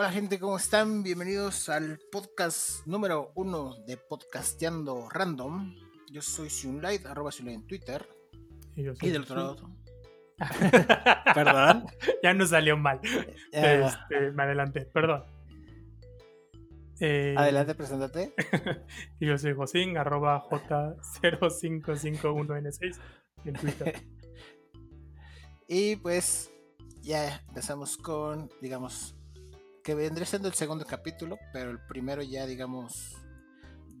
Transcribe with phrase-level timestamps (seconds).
[0.00, 1.02] Hola gente, ¿cómo están?
[1.02, 5.74] Bienvenidos al podcast número uno de Podcasteando Random.
[6.10, 8.08] Yo soy Sunlight, arroba Sunlight en Twitter.
[8.76, 9.70] Y, yo soy Y del otro lado.
[11.34, 11.84] Perdón.
[12.22, 12.98] ya no salió mal.
[13.52, 15.24] Eh, Este, me adelanté, perdón.
[16.98, 18.32] Eh, adelante, preséntate.
[19.18, 22.98] Y yo soy Josín, arroba J0551N6
[23.44, 24.00] en Twitter.
[25.68, 26.50] Y pues
[27.02, 29.14] ya empezamos con, digamos,
[29.82, 33.16] que vendría siendo el segundo capítulo, pero el primero ya, digamos,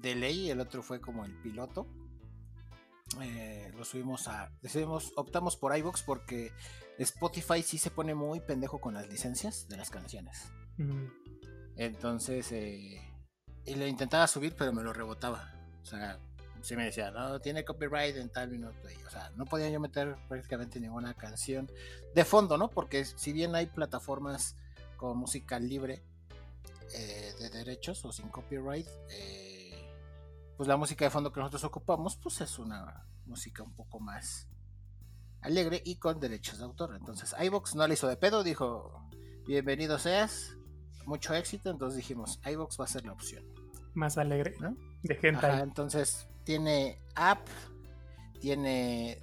[0.00, 1.86] de ley, el otro fue como el piloto.
[3.20, 4.52] Eh, lo subimos a.
[4.62, 6.52] Decidimos, optamos por iVoox porque
[6.98, 10.52] Spotify sí se pone muy pendejo con las licencias de las canciones.
[11.76, 13.02] Entonces, eh,
[13.64, 15.52] y lo intentaba subir, pero me lo rebotaba.
[15.82, 16.18] O sea,
[16.62, 18.88] se me decía, no, tiene copyright en tal minuto.
[18.90, 21.70] y, o sea, no podía yo meter prácticamente ninguna canción
[22.14, 22.70] de fondo, ¿no?
[22.70, 24.56] Porque si bien hay plataformas
[25.00, 26.02] con música libre
[26.92, 29.90] eh, de derechos o sin copyright, eh,
[30.58, 34.46] pues la música de fondo que nosotros ocupamos, pues es una música un poco más
[35.40, 36.96] alegre y con derechos de autor.
[36.96, 39.08] Entonces, iVox no le hizo de pedo, dijo,
[39.46, 40.54] bienvenido seas,
[41.06, 43.42] mucho éxito, entonces dijimos, iVox va a ser la opción.
[43.94, 44.54] más alegre.
[44.60, 44.76] ¿No?
[45.02, 47.48] De gente Ajá, entonces tiene app,
[48.38, 49.22] tiene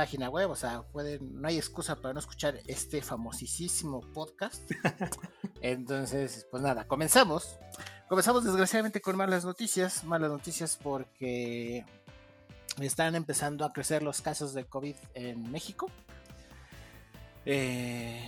[0.00, 4.62] página web, o sea, pueden, no hay excusa para no escuchar este famosísimo podcast.
[5.60, 7.58] Entonces, pues nada, comenzamos.
[8.08, 11.84] Comenzamos desgraciadamente con malas noticias, malas noticias porque
[12.80, 15.90] están empezando a crecer los casos de COVID en México.
[17.44, 18.26] Eh,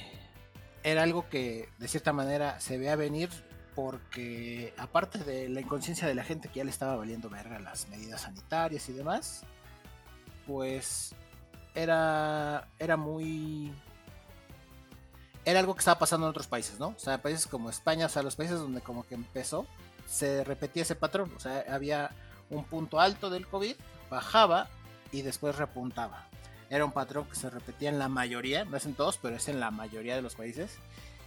[0.82, 3.30] era algo que de cierta manera se veía venir
[3.74, 7.88] porque aparte de la inconsciencia de la gente que ya le estaba valiendo verga las
[7.88, 9.44] medidas sanitarias y demás,
[10.46, 11.14] pues
[11.74, 13.72] era, era muy...
[15.44, 16.88] Era algo que estaba pasando en otros países, ¿no?
[16.88, 19.66] O sea, países como España, o sea, los países donde como que empezó,
[20.08, 21.32] se repetía ese patrón.
[21.36, 22.10] O sea, había
[22.50, 23.74] un punto alto del COVID,
[24.08, 24.68] bajaba
[25.10, 26.28] y después repuntaba.
[26.70, 29.48] Era un patrón que se repetía en la mayoría, no es en todos, pero es
[29.48, 30.78] en la mayoría de los países.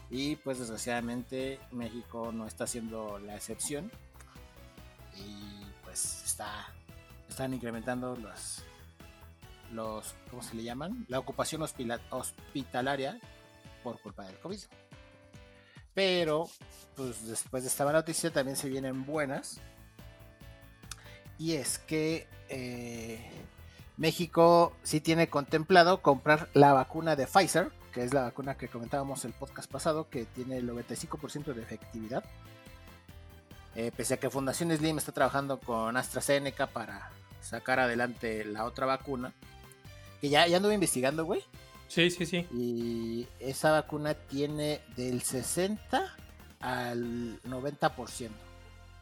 [0.09, 3.91] Y pues desgraciadamente México no está siendo la excepción.
[5.15, 6.67] Y pues está,
[7.27, 8.63] están incrementando los,
[9.75, 11.05] los, ¿cómo se le llaman?
[11.09, 13.19] La ocupación hospitalaria
[13.83, 14.59] por culpa del COVID.
[15.93, 16.49] Pero,
[16.95, 19.59] pues después de esta mala noticia también se vienen buenas.
[21.37, 23.29] Y es que eh,
[23.97, 29.23] México sí tiene contemplado comprar la vacuna de Pfizer, que es la vacuna que comentábamos
[29.23, 32.23] el podcast pasado, que tiene el 95% de efectividad.
[33.75, 37.09] Eh, pese a que Fundación Slim está trabajando con AstraZeneca para
[37.41, 39.33] sacar adelante la otra vacuna,
[40.25, 41.41] que ya, ya anduve investigando, güey,
[41.87, 42.47] Sí, sí, sí.
[42.51, 46.03] y esa vacuna tiene del 60
[46.59, 48.29] al 90%.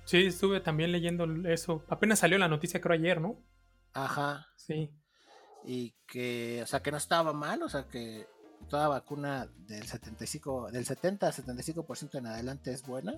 [0.06, 1.82] Sí, estuve también leyendo eso.
[1.88, 3.38] Apenas salió la noticia, creo ayer, ¿no?
[3.94, 4.48] Ajá.
[4.58, 4.90] Sí.
[5.66, 8.28] y que, o sea, que no estaba mal, o sea, que
[8.70, 13.18] toda vacuna del 75, del 70 al 75% en adelante es buena,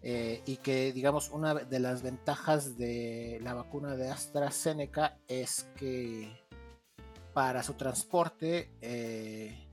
[0.00, 6.32] eh, y que, digamos, una de las ventajas de la vacuna de AstraZeneca es que
[7.34, 9.68] para su transporte eh,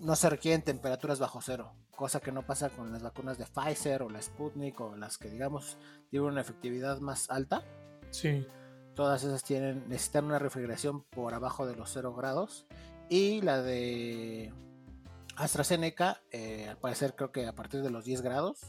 [0.00, 4.02] no se requieren temperaturas bajo cero, cosa que no pasa con las vacunas de Pfizer
[4.02, 5.76] o la Sputnik o las que, digamos,
[6.10, 7.62] tienen una efectividad más alta
[8.10, 8.46] Sí.
[8.94, 12.66] todas esas tienen necesitan una refrigeración por abajo de los 0 grados
[13.08, 14.52] y la de
[15.36, 18.60] AstraZeneca eh, al parecer creo que a partir de los 10 grados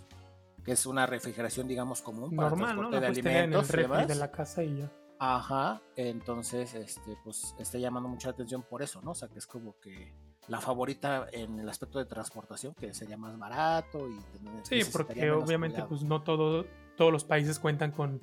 [0.66, 2.90] que es una refrigeración digamos común para Normal, ¿no?
[2.90, 4.08] transporte La de tener en el alimentos y demás.
[4.08, 4.92] de la casa y ya.
[5.20, 9.48] Ajá entonces este pues está llamando mucha atención por eso no o sea que es
[9.48, 10.14] como que
[10.48, 14.20] la favorita en el aspecto de transportación que sería más barato y
[14.64, 15.90] Sí, porque obviamente cuidado.
[15.90, 18.22] pues no todo, todos los países cuentan con,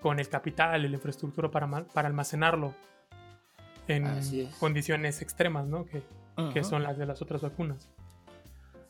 [0.00, 2.74] con el capital y la infraestructura para, para almacenarlo
[3.88, 4.06] en
[4.58, 5.84] condiciones extremas, ¿no?
[5.86, 6.02] Que,
[6.52, 7.88] que son las de las otras vacunas.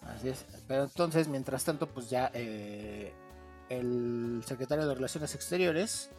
[0.02, 0.44] Así es.
[0.68, 3.12] Pero entonces, mientras tanto, pues ya eh,
[3.68, 6.10] el secretario de Relaciones Exteriores,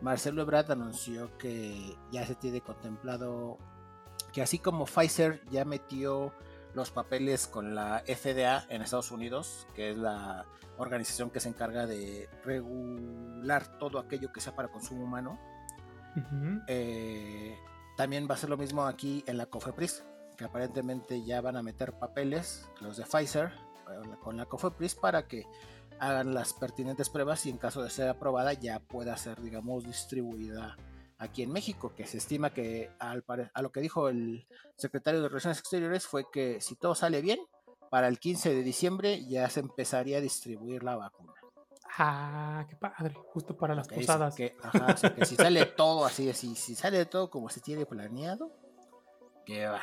[0.00, 3.58] Marcelo Ebrard, anunció que ya se tiene contemplado
[4.32, 6.32] que así como Pfizer ya metió
[6.74, 10.46] los papeles con la FDA en Estados Unidos, que es la
[10.76, 15.38] organización que se encarga de regular todo aquello que sea para consumo humano,
[16.66, 17.56] eh,
[17.96, 20.04] también va a ser lo mismo aquí en la COFEPRIS,
[20.36, 25.26] que aparentemente ya van a meter papeles, los de Pfizer, eh, con la COFEPRIS para
[25.26, 25.46] que
[26.00, 30.76] hagan las pertinentes pruebas y en caso de ser aprobada ya pueda ser, digamos, distribuida
[31.18, 34.46] aquí en México, que se estima que al pare- a lo que dijo el
[34.76, 37.40] secretario de Relaciones Exteriores fue que si todo sale bien,
[37.90, 41.32] para el 15 de diciembre ya se empezaría a distribuir la vacuna.
[42.00, 44.36] Ah, qué padre, justo para las posadas.
[44.36, 48.52] Que, ajá, que si sale todo así, así, si sale todo como se tiene planeado,
[49.44, 49.80] que va.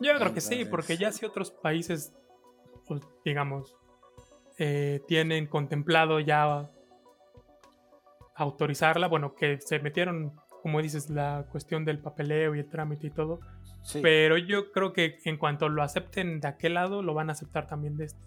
[0.00, 2.14] Yo creo que sí, porque ya si otros países,
[2.86, 3.74] pues, digamos,
[4.58, 6.68] eh, tienen contemplado ya
[8.34, 10.32] autorizarla, bueno, que se metieron,
[10.62, 13.40] como dices, la cuestión del papeleo y el trámite y todo,
[13.82, 14.00] Sí.
[14.02, 17.66] pero yo creo que en cuanto lo acepten de aquel lado, lo van a aceptar
[17.66, 18.20] también de este.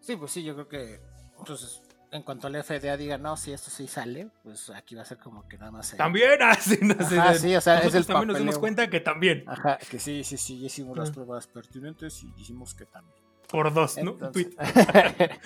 [0.00, 1.00] Sí, pues sí, yo creo que
[1.38, 1.82] entonces
[2.12, 5.18] en cuanto la FDA diga no, si esto sí sale, pues aquí va a ser
[5.18, 5.92] como que nada más.
[5.92, 8.88] el- También, así, no sé, Ajá, sí, o sea, es el también nos dimos cuenta
[8.88, 11.12] que también, Ajá, que sí, sí, sí, hicimos las Ah.
[11.14, 13.24] pruebas pertinentes y dijimos que también.
[13.50, 14.12] Por dos, ¿no?
[14.12, 14.56] Entonces, Tweet.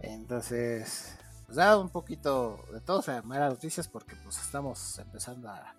[0.00, 1.16] Entonces,
[1.46, 5.74] pues da un poquito de todo, o sea, malas noticias porque pues estamos empezando a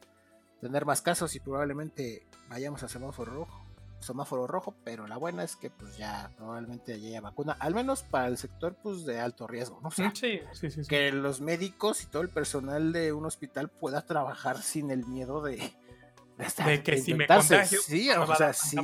[0.62, 3.66] tener más casos y probablemente vayamos a semáforo rojo,
[4.00, 8.02] semáforo rojo, pero la buena es que pues ya probablemente ya haya vacuna, al menos
[8.04, 9.90] para el sector pues de alto riesgo, ¿no?
[9.90, 10.82] O sea, Sí, sí, sí.
[10.88, 15.42] que los médicos y todo el personal de un hospital pueda trabajar sin el miedo
[15.44, 18.78] de, de estar- De que de si me contagio, sí, o sea, sí.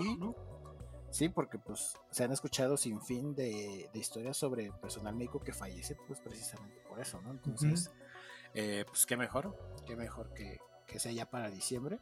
[1.11, 5.53] Sí, porque pues se han escuchado sin fin de, de historias sobre personal médico que
[5.53, 7.31] fallece pues precisamente por eso, ¿no?
[7.31, 7.91] Entonces,
[8.53, 9.55] eh, pues qué mejor,
[9.85, 11.99] qué mejor que, que sea ya para diciembre.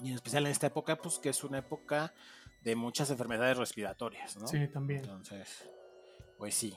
[0.00, 2.12] Y en especial en esta época, pues que es una época
[2.62, 4.48] de muchas enfermedades respiratorias, ¿no?
[4.48, 5.00] Sí, también.
[5.00, 5.68] Entonces,
[6.38, 6.74] pues sí.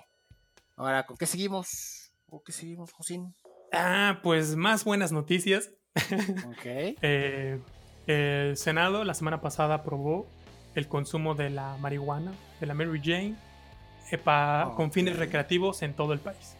[0.76, 2.12] Ahora, ¿con qué seguimos?
[2.30, 3.34] ¿Con qué seguimos, Josín?
[3.72, 5.72] Ah, pues más buenas noticias.
[6.48, 6.66] Ok.
[6.66, 7.60] Eh,
[8.06, 10.28] el Senado la semana pasada aprobó
[10.76, 13.36] el consumo de la marihuana, de la Mary Jane,
[14.12, 16.56] eh, pa- con fines recreativos en todo el país.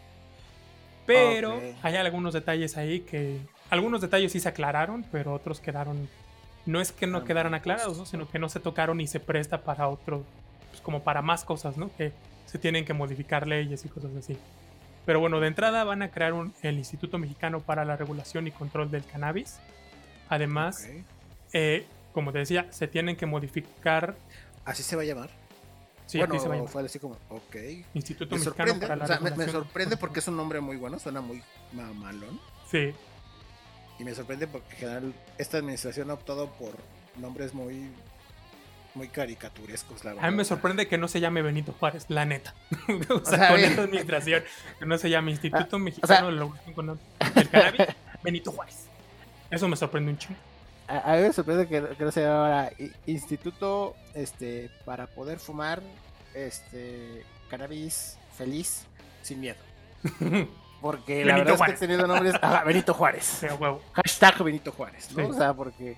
[1.06, 3.38] Pero hay algunos detalles ahí que...
[3.70, 6.08] Algunos detalles sí se aclararon, pero otros quedaron...
[6.66, 7.72] No es que no Quedaron quedaran propuestos.
[7.76, 8.06] aclarados, ¿no?
[8.06, 10.22] sino que no se tocaron y se presta para otro,
[10.68, 11.90] pues como para más cosas, ¿no?
[11.96, 12.12] Que
[12.44, 14.36] se tienen que modificar leyes y cosas así.
[15.06, 18.50] Pero bueno, de entrada van a crear un- el Instituto Mexicano para la Regulación y
[18.50, 19.58] Control del Cannabis.
[20.28, 20.86] Además,
[21.54, 24.16] eh, como te decía, se tienen que modificar.
[24.64, 25.30] ¿Así se va a llamar?
[26.06, 26.72] Sí, bueno, aquí se va a llamar.
[26.72, 27.56] fue así como, ok.
[27.94, 30.76] Instituto Me Mexicano sorprende, para la o sea, me, sorprende porque es un nombre muy
[30.76, 32.40] bueno, suena muy mamalón.
[32.70, 32.92] Sí,
[33.98, 36.74] Y me sorprende porque en general esta administración ha optado por
[37.16, 37.90] nombres muy
[38.94, 40.26] muy caricaturescos, la verdad.
[40.26, 42.54] a mí me o sorprende que no se llame Benito Juárez, la neta.
[43.10, 43.70] o sea, sea, con bien.
[43.70, 44.42] esta administración,
[44.78, 46.98] que no se llame Instituto Ah, Mexicano de la con-
[47.34, 47.80] del Cannabis,
[48.24, 48.86] Benito Juárez.
[49.50, 50.40] Eso me sorprende un chingo.
[50.88, 52.70] A, a mí me sorprende que, que no se ahora
[53.06, 55.82] Instituto este para poder fumar
[56.34, 58.84] este cannabis feliz
[59.22, 59.58] sin miedo.
[60.80, 61.74] Porque la verdad Juárez.
[61.74, 62.34] es que he tenido nombres.
[62.40, 63.42] Ajá, Benito Juárez.
[63.94, 65.24] Hashtag Benito Juárez, ¿no?
[65.24, 65.30] Sí.
[65.30, 65.96] O sea, porque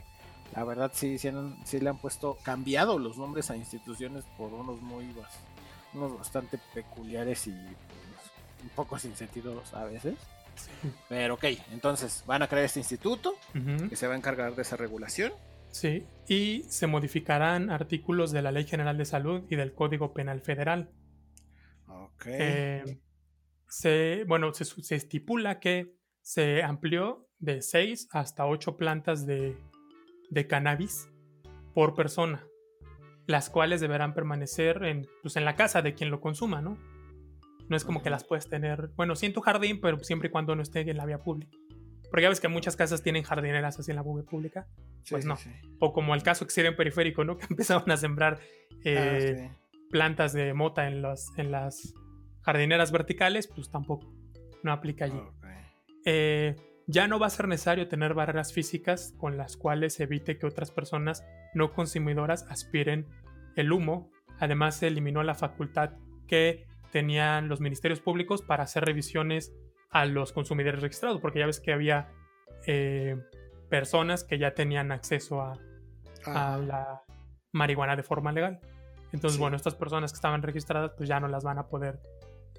[0.56, 4.52] la verdad sí, sí, han- sí le han puesto, cambiado los nombres a instituciones por
[4.54, 5.14] unos muy
[5.92, 10.14] unos bastante peculiares y pues, un poco sin sentido a veces.
[11.08, 13.34] Pero ok, entonces van a crear este instituto
[13.88, 15.32] que se va a encargar de esa regulación.
[15.70, 20.40] Sí, y se modificarán artículos de la Ley General de Salud y del Código Penal
[20.40, 20.90] Federal.
[21.86, 22.26] Ok.
[22.26, 23.00] Eh,
[23.68, 29.56] se, bueno, se estipula que se amplió de 6 hasta 8 plantas de,
[30.30, 31.08] de cannabis
[31.74, 32.46] por persona,
[33.26, 36.78] las cuales deberán permanecer en, pues, en la casa de quien lo consuma, ¿no?
[37.70, 40.30] No es como que las puedes tener, bueno, sí en tu jardín, pero siempre y
[40.30, 41.56] cuando no esté en la vía pública.
[42.10, 44.66] Porque ya ves que muchas casas tienen jardineras así en la vía pública.
[45.08, 45.36] Pues sí, no.
[45.36, 45.50] sí.
[45.78, 47.36] O como el caso que se dio en periférico, ¿no?
[47.38, 48.40] Que empezaron a sembrar
[48.84, 49.56] eh, Ah,
[49.90, 51.94] plantas de mota en, las en las
[52.42, 54.12] jardineras verticales, pues tampoco.
[54.62, 55.20] No aplica allí.
[56.04, 60.38] Eh, ya no va a ser necesario tener barreras físicas con las cuales se evite
[60.38, 61.24] que otras personas
[61.54, 63.06] no consumidoras aspiren
[63.54, 64.10] el humo.
[64.40, 65.92] Además, se eliminó la facultad
[66.26, 69.52] que tenían los ministerios públicos para hacer revisiones
[69.90, 72.08] a los consumidores registrados, porque ya ves que había
[72.66, 73.16] eh,
[73.68, 75.52] personas que ya tenían acceso a,
[76.26, 76.58] a Ajá.
[76.58, 77.02] la
[77.52, 78.60] marihuana de forma legal.
[79.12, 79.40] Entonces, Sí.
[79.40, 82.00] bueno, estas personas que estaban registradas, pues ya no las van a poder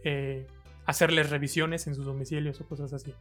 [0.04, 0.48] eh,
[0.86, 3.14] hacerles revisiones en sus domicilios o cosas así.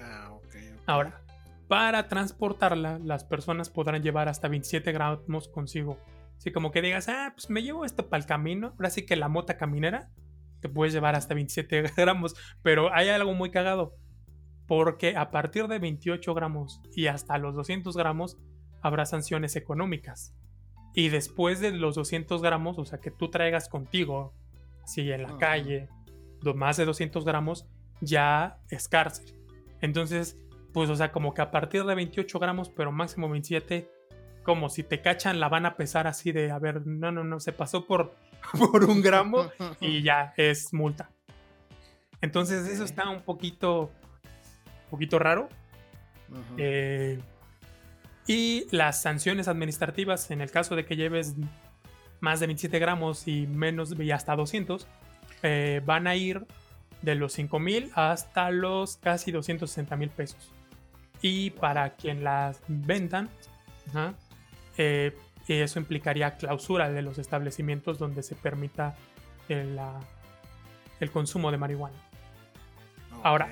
[0.00, 0.82] Ah, ok, ok.
[0.86, 1.22] Ahora,
[1.66, 5.98] para transportarla, las personas podrán llevar hasta 27 gramos consigo.
[6.36, 8.68] Así como que digas, ah, pues me llevo esto para el camino.
[8.76, 10.10] Ahora sí que la mota caminera
[10.60, 12.34] te puedes llevar hasta 27 gramos.
[12.62, 13.94] Pero hay algo muy cagado.
[14.66, 18.38] Porque a partir de 28 gramos y hasta los 200 gramos
[18.82, 20.34] habrá sanciones económicas.
[20.94, 24.32] Y después de los 200 gramos, o sea, que tú traigas contigo,
[24.82, 25.38] así en la Ujú.
[25.38, 25.88] calle,
[26.54, 27.66] más de 200 gramos,
[28.00, 29.34] ya es cárcel.
[29.80, 30.38] Entonces,
[30.72, 33.90] pues, o sea, como que a partir de 28 gramos, pero máximo 27,
[34.42, 37.40] como si te cachan la van a pesar así de, a ver, no, no, no,
[37.40, 38.14] se pasó por,
[38.58, 41.10] por un gramo y ya es multa.
[42.20, 43.90] Entonces eso está un poquito,
[44.84, 45.48] un poquito raro.
[46.56, 47.18] Eh,
[48.26, 51.34] y las sanciones administrativas, en el caso de que lleves
[52.20, 54.86] más de 27 gramos y menos y hasta 200,
[55.42, 56.46] eh, van a ir
[57.02, 60.52] de los 5 mil hasta los casi 260 mil pesos.
[61.22, 63.28] Y para quien las vendan,
[63.88, 64.14] ajá,
[64.76, 65.16] eh,
[65.54, 68.94] eso implicaría clausura de los establecimientos donde se permita
[69.48, 70.00] el, la-
[71.00, 71.96] el consumo de marihuana.
[73.22, 73.48] ahora.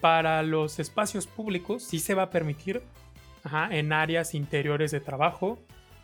[0.00, 2.82] Para los espacios públicos sí se va a permitir
[3.44, 5.58] ajá, en áreas interiores de trabajo,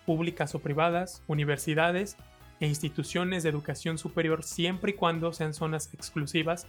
[0.06, 2.16] públicas o privadas, universidades
[2.60, 6.66] e instituciones de educación superior siempre y cuando sean zonas exclusivas,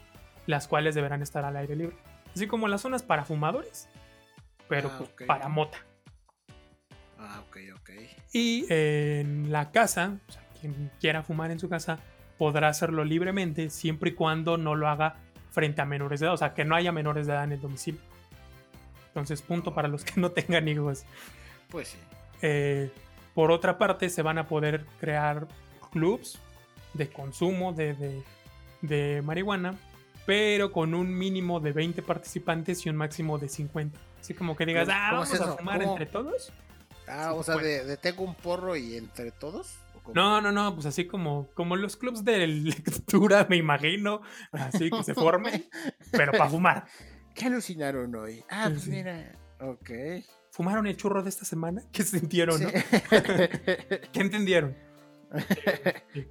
[0.48, 1.96] las cuales deberán estar al aire libre.
[2.36, 3.88] Así como las zonas para fumadores,
[4.68, 5.78] pero Ah, pues, para mota.
[7.24, 7.90] Ah, ok, ok.
[8.34, 12.00] Y en la casa, o sea, quien quiera fumar en su casa,
[12.38, 15.16] podrá hacerlo libremente siempre y cuando no lo haga
[15.52, 17.62] frente a menores de edad, o sea, que no haya menores de edad en el
[17.62, 18.02] domicilio.
[19.10, 21.06] Entonces, punto para los que no tengan hijos.
[21.70, 21.98] Pues sí.
[22.42, 22.92] Eh,
[23.34, 25.48] por otra parte, se van a poder crear
[25.92, 26.40] clubs
[26.94, 28.24] de consumo de, de-
[28.82, 29.76] de marihuana,
[30.26, 33.98] pero con un mínimo de 20 participantes y un máximo de 50.
[34.20, 35.92] Así como que digas, ¿Cómo- ah, vamos es a fumar ¿Cómo?
[35.94, 36.52] entre todos.
[37.08, 39.76] Ah, Sí, o sea, de, de tengo un porro y entre todos.
[40.14, 45.04] No, no, no, pues así como, como los clubs de lectura, me imagino, así que
[45.04, 45.66] se formen,
[46.12, 46.86] pero para fumar.
[47.36, 48.44] ¿Qué alucinaron hoy?
[48.50, 48.90] Ah, pues Sí.
[48.92, 49.32] mira.
[49.60, 49.90] Ok.
[50.52, 51.82] ¿Fumaron el churro de esta semana?
[51.92, 52.66] ¿Qué sintieron, Sí.
[52.66, 52.72] no?
[54.12, 54.76] ¿Qué entendieron?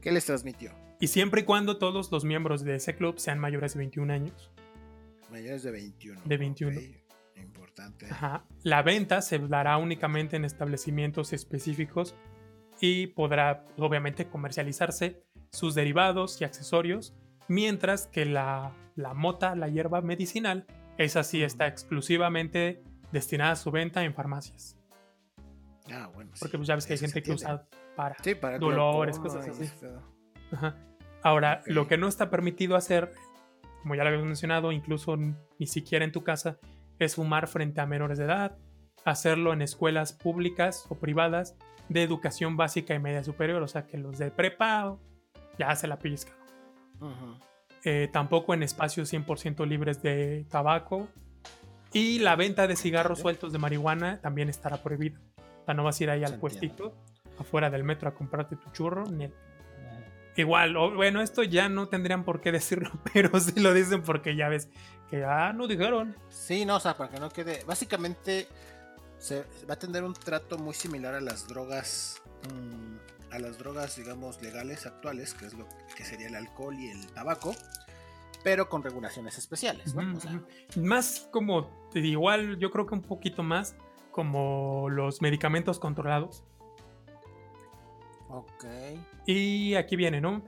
[0.01, 0.71] ¿Qué les transmitió?
[1.01, 4.51] Y siempre y cuando todos los miembros de ese club sean mayores de 21 años.
[5.31, 6.21] Mayores de 21.
[6.25, 6.79] De 21.
[6.79, 6.87] ok.
[7.73, 8.07] Importante.
[8.11, 8.45] Ajá.
[8.65, 12.15] La venta se dará únicamente en establecimientos específicos
[12.81, 17.15] y podrá obviamente comercializarse sus derivados y accesorios,
[17.49, 20.67] mientras que la, la mota, la hierba medicinal,
[20.99, 24.77] esa sí está exclusivamente destinada a su venta en farmacias.
[25.91, 26.31] Ah, bueno.
[26.35, 28.17] sí, Porque pues ya ves que hay gente que usa para...
[28.23, 29.71] Sí, para dolores, cosas así.
[30.53, 30.77] Ajá.
[31.23, 33.13] Ahora, lo que no está permitido hacer,
[33.83, 36.59] como ya lo habíamos mencionado, incluso ni siquiera en tu casa,
[37.05, 38.57] es fumar frente a menores de edad,
[39.05, 41.57] hacerlo en escuelas públicas o privadas
[41.89, 44.97] de educación básica y media superior, o sea que los de prepa
[45.59, 46.35] ya se la pellizcan.
[47.85, 51.09] Eh, tampoco en espacios 100% libres de tabaco.
[51.93, 55.21] Y la venta de cigarros sueltos de marihuana también estará prohibida.
[55.63, 56.95] O sea, no vas a ir ahí al puestito
[57.39, 59.05] afuera del metro a comprarte tu churro.
[59.11, 59.35] Ni el-
[60.37, 64.35] Igual, o- bueno, esto ya no tendrían por qué decirlo, pero sí lo dicen porque
[64.37, 64.71] ya ves
[65.13, 66.17] que ya no dijeron.
[66.31, 67.63] Sí, no, o sea, para que no quede.
[67.67, 68.49] Básicamente
[69.19, 72.23] se va a tener un trato muy similar a las drogas.
[72.49, 75.67] mm, a las drogas, digamos, legales actuales, que es lo
[75.97, 77.55] que sería el alcohol y el tabaco,
[78.43, 80.17] pero con regulaciones especiales, ¿no?
[80.17, 80.43] O sea.
[80.77, 83.75] Más como, igual, yo creo que un poquito más
[84.13, 86.43] como los medicamentos controlados.
[88.31, 88.65] ok.
[89.27, 90.43] Y aquí viene, ¿no?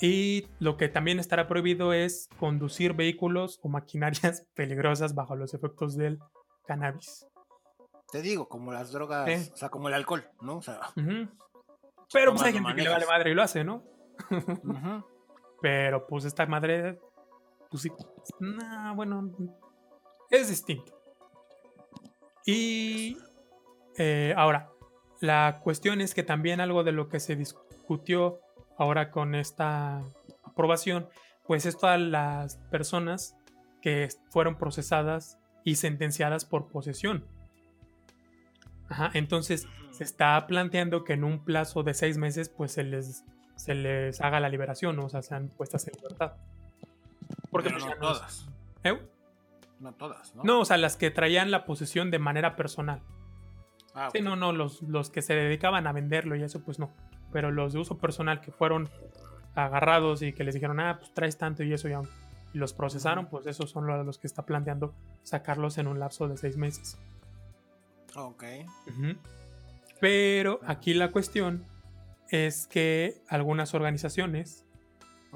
[0.00, 5.96] Y lo que también estará prohibido es conducir vehículos o maquinarias peligrosas bajo los efectos
[5.96, 6.18] del
[6.66, 7.26] cannabis.
[8.10, 10.58] Te digo, como las drogas, o sea, como el alcohol, ¿no?
[10.58, 10.80] O sea.
[12.12, 13.82] Pero pues hay gente que le vale madre y lo hace, ¿no?
[15.60, 16.98] Pero pues esta madre,
[17.70, 17.92] pues sí.
[18.40, 19.30] nah, bueno,
[20.30, 20.98] es distinto.
[22.46, 23.18] Y
[23.98, 24.70] eh, ahora,
[25.20, 28.40] la cuestión es que también algo de lo que se discutió
[28.78, 30.02] ahora con esta
[30.44, 31.08] aprobación,
[31.46, 33.36] pues es todas las personas
[33.82, 37.24] que fueron procesadas y sentenciadas por posesión.
[38.88, 43.24] Ajá, entonces se está planteando que en un plazo de seis meses pues se les,
[43.56, 45.06] se les haga la liberación, ¿no?
[45.06, 46.32] o sea, sean puestas en libertad.
[47.50, 48.48] Porque Pero pues, no ya no es- todas.
[48.84, 49.02] ¿Eh?
[49.80, 50.42] No todas, ¿no?
[50.44, 53.00] No, o sea, las que traían la posesión de manera personal.
[53.94, 56.90] Ah, Sí, no, no, los, los que se dedicaban a venderlo y eso, pues no.
[57.32, 58.88] Pero los de uso personal que fueron
[59.54, 62.00] agarrados y que les dijeron, ah, pues traes tanto y eso ya.
[62.54, 66.36] Y los procesaron, pues esos son los que está planteando sacarlos en un lapso de
[66.36, 66.96] seis meses.
[68.16, 68.44] Ok.
[70.00, 71.64] Pero aquí la cuestión
[72.30, 74.64] es que algunas organizaciones,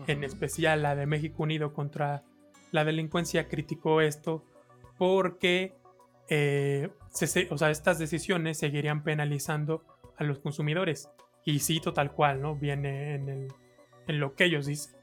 [0.07, 2.23] en especial la de México Unido contra
[2.71, 4.45] la delincuencia, criticó esto
[4.99, 5.75] porque
[6.29, 9.85] eh, se- o sea, estas decisiones seguirían penalizando
[10.17, 11.09] a los consumidores.
[11.45, 12.55] Y cito tal cual, ¿no?
[12.57, 13.53] Viene en, el-
[14.07, 14.95] en lo que ellos dicen.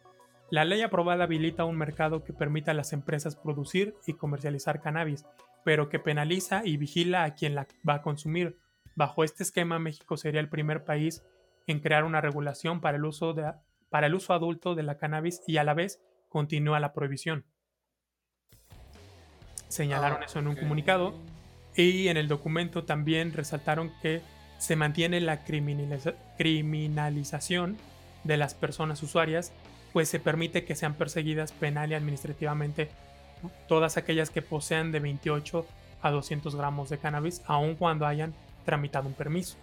[0.50, 5.26] La ley aprobada habilita un mercado que permita a las empresas producir y comercializar cannabis,
[5.64, 8.58] pero que penaliza y vigila a quien la va a consumir,
[9.00, 11.24] Bajo este esquema, México sería el primer país
[11.68, 13.54] en crear una regulación para el uso, de,
[13.90, 17.46] para el uso adulto de la cannabis y a la vez continúa la prohibición.
[19.70, 21.14] Señalaron eso en un comunicado
[21.78, 24.22] y en el documento también resaltaron que
[24.60, 27.78] se mantiene la criminaliza- criminalización
[28.24, 29.52] de las personas usuarias,
[29.94, 32.90] pues se permite que sean perseguidas penal y administrativamente
[33.68, 35.66] todas aquellas que posean de 28
[36.02, 38.34] a 200 gramos de cannabis, aun cuando hayan
[38.66, 39.56] tramitado un permiso.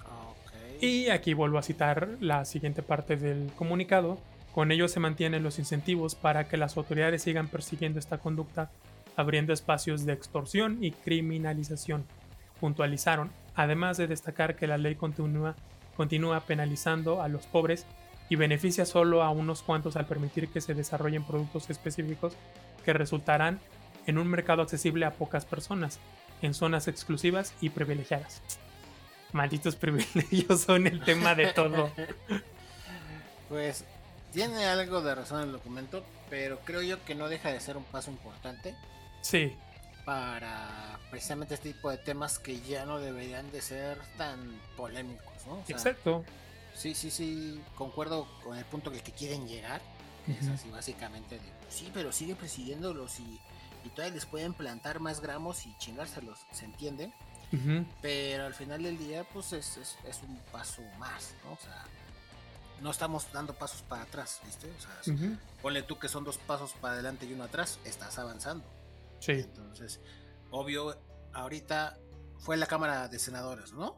[0.00, 0.82] Ok.
[0.82, 4.18] Y aquí vuelvo a citar la siguiente parte del comunicado.
[4.52, 8.70] Con ello se mantienen los incentivos para que las autoridades sigan persiguiendo esta conducta,
[9.16, 12.04] abriendo espacios de extorsión y criminalización.
[12.60, 15.54] Puntualizaron, además de destacar que la ley continúa,
[15.96, 17.86] continúa penalizando a los pobres
[18.28, 22.34] y beneficia solo a unos cuantos al permitir que se desarrollen productos específicos
[22.84, 23.60] que resultarán
[24.06, 25.98] en un mercado accesible a pocas personas,
[26.42, 28.42] en zonas exclusivas y privilegiadas.
[29.32, 31.90] Malditos privilegios son el tema de todo.
[33.46, 33.84] Pues
[34.32, 37.84] tiene algo de razón el documento, pero creo yo que no deja de ser un
[37.84, 38.74] paso importante
[39.24, 39.56] Sí,
[40.04, 45.54] para precisamente este tipo de temas que ya no deberían de ser tan polémicos, ¿no?
[45.54, 46.24] O sea, exacto.
[46.74, 49.80] Sí, sí, sí, concuerdo con el punto al que quieren llegar.
[50.26, 53.40] que Es así básicamente de, sí, pero sigue persiguiéndolos y,
[53.84, 57.12] y todavía les pueden plantar más gramos y chingárselos, se entiende.
[58.02, 61.52] Pero al final del día, pues es, es, es un paso más, ¿no?
[61.52, 61.84] O sea,
[62.80, 64.68] no estamos dando pasos para atrás, ¿viste?
[64.76, 65.16] O sea,
[65.62, 68.64] ponle tú que son dos pasos para adelante y uno atrás, estás avanzando.
[69.24, 70.00] Sí, Entonces,
[70.50, 70.94] obvio,
[71.32, 71.98] ahorita
[72.38, 73.96] fue la Cámara de Senadores, ¿no?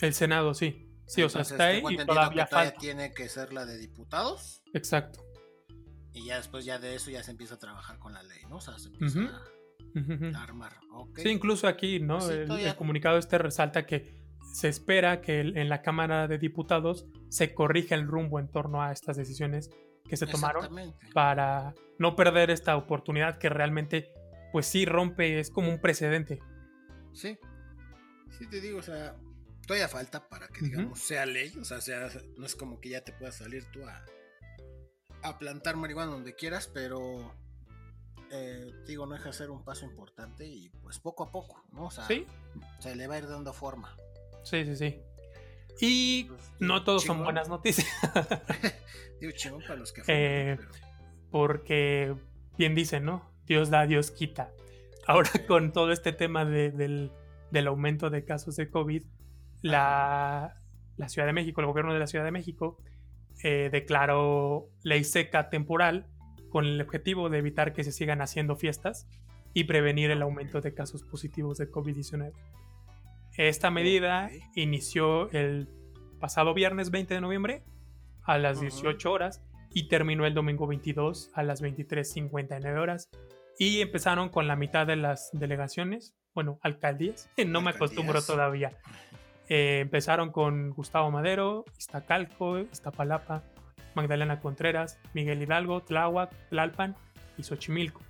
[0.00, 0.84] el Senado, sí.
[1.06, 4.62] Sí, o sea, está ahí y todavía que todavía tiene que ser la de diputados.
[4.74, 5.24] Exacto.
[6.12, 8.56] Y ya después ya de eso ya se empieza a trabajar con la ley, ¿no?
[8.56, 9.20] O sea, se empieza
[10.38, 10.76] a armar.
[11.16, 12.20] Sí, incluso aquí, ¿no?
[12.20, 14.14] Sí, el, comunicado este resalta que
[14.52, 18.82] se espera que el- en la Cámara de Diputados se corrija el rumbo en torno
[18.82, 19.70] a estas decisiones
[20.08, 24.12] que se tomaron para no perder esta oportunidad que realmente,
[24.52, 26.40] pues sí rompe, es como un precedente.
[27.12, 27.38] Sí.
[28.38, 29.16] Sí, te digo, o sea,
[29.66, 31.52] todavía falta para que, digamos, sea ley.
[31.60, 34.04] O sea, sea, no es como que ya te puedas salir tú a,
[35.22, 37.34] a plantar marihuana donde quieras, pero
[38.30, 41.86] eh, digo, no deja de ser un paso importante y pues poco a poco, ¿no?
[41.86, 42.26] O sea, Sí,
[42.78, 43.96] se le va a ir dando forma.
[44.44, 45.00] sí, sí, sí.
[45.80, 47.86] Y Pues, no todos son buenas noticias.
[49.20, 50.70] Digo, chingón para los que Eh, pero-
[51.30, 52.14] porque
[52.56, 53.30] bien dicen, ¿no?
[53.48, 54.52] Dios da, Dios quita.
[55.06, 57.10] Ahora con todo este tema de- del,
[57.50, 59.02] del aumento de casos de COVID,
[59.62, 60.54] la,
[60.96, 62.78] la Ciudad de México, el gobierno de la Ciudad de México,
[63.42, 66.06] eh, declaró ley seca temporal
[66.50, 69.06] con el objetivo de evitar que se sigan haciendo fiestas
[69.54, 72.32] y prevenir el aumento de casos positivos de COVID-19.
[73.36, 75.68] Esta medida inició el
[76.20, 77.62] pasado viernes 20 de noviembre
[78.24, 78.62] a las Ajá.
[78.62, 83.08] 18 horas y terminó el domingo 22 a las 23.59 horas.
[83.58, 88.72] Y empezaron con la mitad de las delegaciones, bueno, alcaldías, no me acostumbro todavía.
[89.48, 93.42] Eh, empezaron con Gustavo Madero, Iztacalco, Iztapalapa,
[93.94, 96.94] Magdalena Contreras, Miguel Hidalgo, Tláhuac, Tlalpan
[97.36, 98.00] y Xochimilco.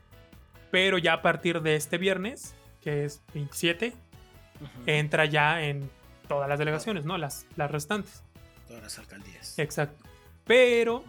[0.70, 3.94] Pero ya a partir de este viernes, que es 27,
[4.60, 4.68] Ujú.
[4.86, 5.88] entra ya en
[6.26, 7.16] todas las delegaciones, ¿no?
[7.16, 8.22] Las, las restantes.
[8.66, 9.58] Todas las alcaldías.
[9.58, 10.04] Exacto.
[10.44, 11.06] Pero Ok.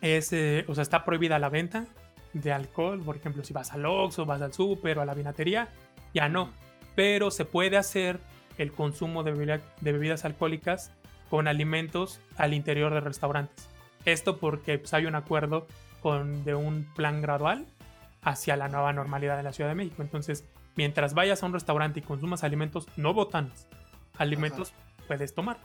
[0.00, 1.86] es, eh, o sea, está prohibida la venta
[2.32, 3.02] de alcohol.
[3.02, 5.68] Por ejemplo, si vas al Oxxo, vas al súper o a la vinatería,
[6.14, 6.50] ya no.
[6.94, 8.20] Pero se puede hacer
[8.58, 10.90] el consumo de, bebida- de bebidas alcohólicas
[11.30, 13.68] con alimentos al interior de restaurantes.
[14.04, 15.66] Esto porque pues, hay un acuerdo
[16.00, 17.66] con, de un plan gradual
[18.22, 20.02] hacia la nueva normalidad en la Ciudad de México.
[20.02, 20.44] Entonces,
[20.76, 23.66] mientras vayas a un restaurante y consumas alimentos no botanos,
[24.16, 24.72] alimentos
[25.06, 25.58] puedes tomar.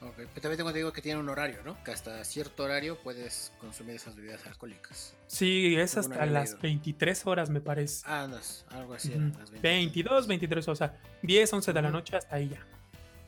[0.00, 1.82] Ok, Pero también tengo que que tiene un horario, ¿no?
[1.82, 5.14] Que hasta cierto horario puedes consumir esas bebidas alcohólicas.
[5.26, 6.62] Sí, es hasta las leído.
[6.62, 8.04] 23 horas, me parece.
[8.06, 9.12] Ah, andas, algo así.
[9.12, 12.66] Eran las 22, 23, o sea, 10, 11 de la noche hasta ahí ya.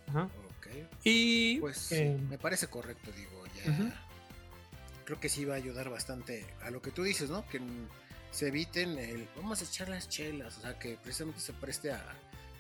[0.09, 0.24] Ajá.
[0.59, 0.66] Ok.
[1.04, 3.94] Y Pues eh, me parece correcto, digo, ya.
[5.04, 7.48] Creo que sí va a ayudar bastante a lo que tú dices, ¿no?
[7.48, 7.61] Que
[8.31, 11.96] se eviten el vamos a echar las chelas, o sea, que precisamente se preste a,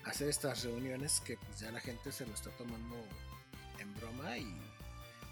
[0.04, 2.96] a hacer estas reuniones que pues ya la gente se lo está tomando
[3.78, 4.46] en broma y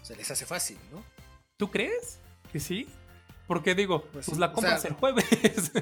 [0.03, 1.03] se les hace fácil, ¿no?
[1.57, 2.19] ¿tú crees
[2.51, 2.87] que sí?
[3.47, 5.71] Porque digo, Pues pues, la o compras sea- el jueves.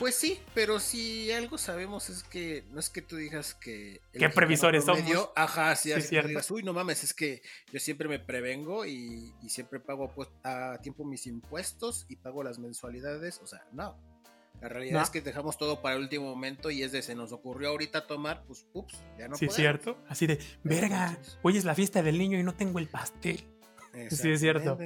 [0.00, 4.00] Pues sí, pero si algo sabemos es que no es que tú digas que...
[4.12, 5.30] Qué previsores promedio- somos.
[5.36, 6.28] Ajá, sí, Sí, así que cierto.
[6.28, 7.40] digas, uy, no mames, es que
[7.72, 12.42] yo siempre me prevengo y, y siempre pago pues, a tiempo mis impuestos y pago
[12.42, 13.96] las mensualidades, o sea, no.
[14.60, 17.32] La realidad es que dejamos todo para el último momento y es de se nos
[17.32, 19.98] ocurrió ahorita tomar, pues ups, ya no Sí, es cierto.
[20.08, 23.44] Así de, verga, hoy es la fiesta del niño y no tengo el pastel.
[24.10, 24.76] Sí, es cierto.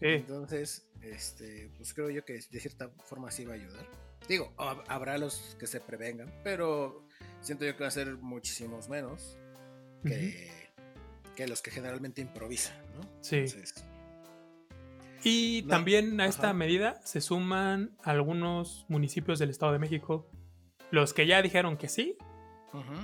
[0.00, 3.86] Entonces, este, pues creo yo que de cierta forma sí va a ayudar.
[4.26, 7.06] Digo, habrá los que se prevengan, pero
[7.42, 9.38] siento yo que va a ser muchísimos menos
[10.02, 10.50] que,
[11.36, 13.02] que los que generalmente improvisan, ¿no?
[13.20, 13.44] Sí.
[15.24, 20.30] Y también a esta medida se suman algunos municipios del Estado de México.
[20.90, 22.18] Los que ya dijeron que sí,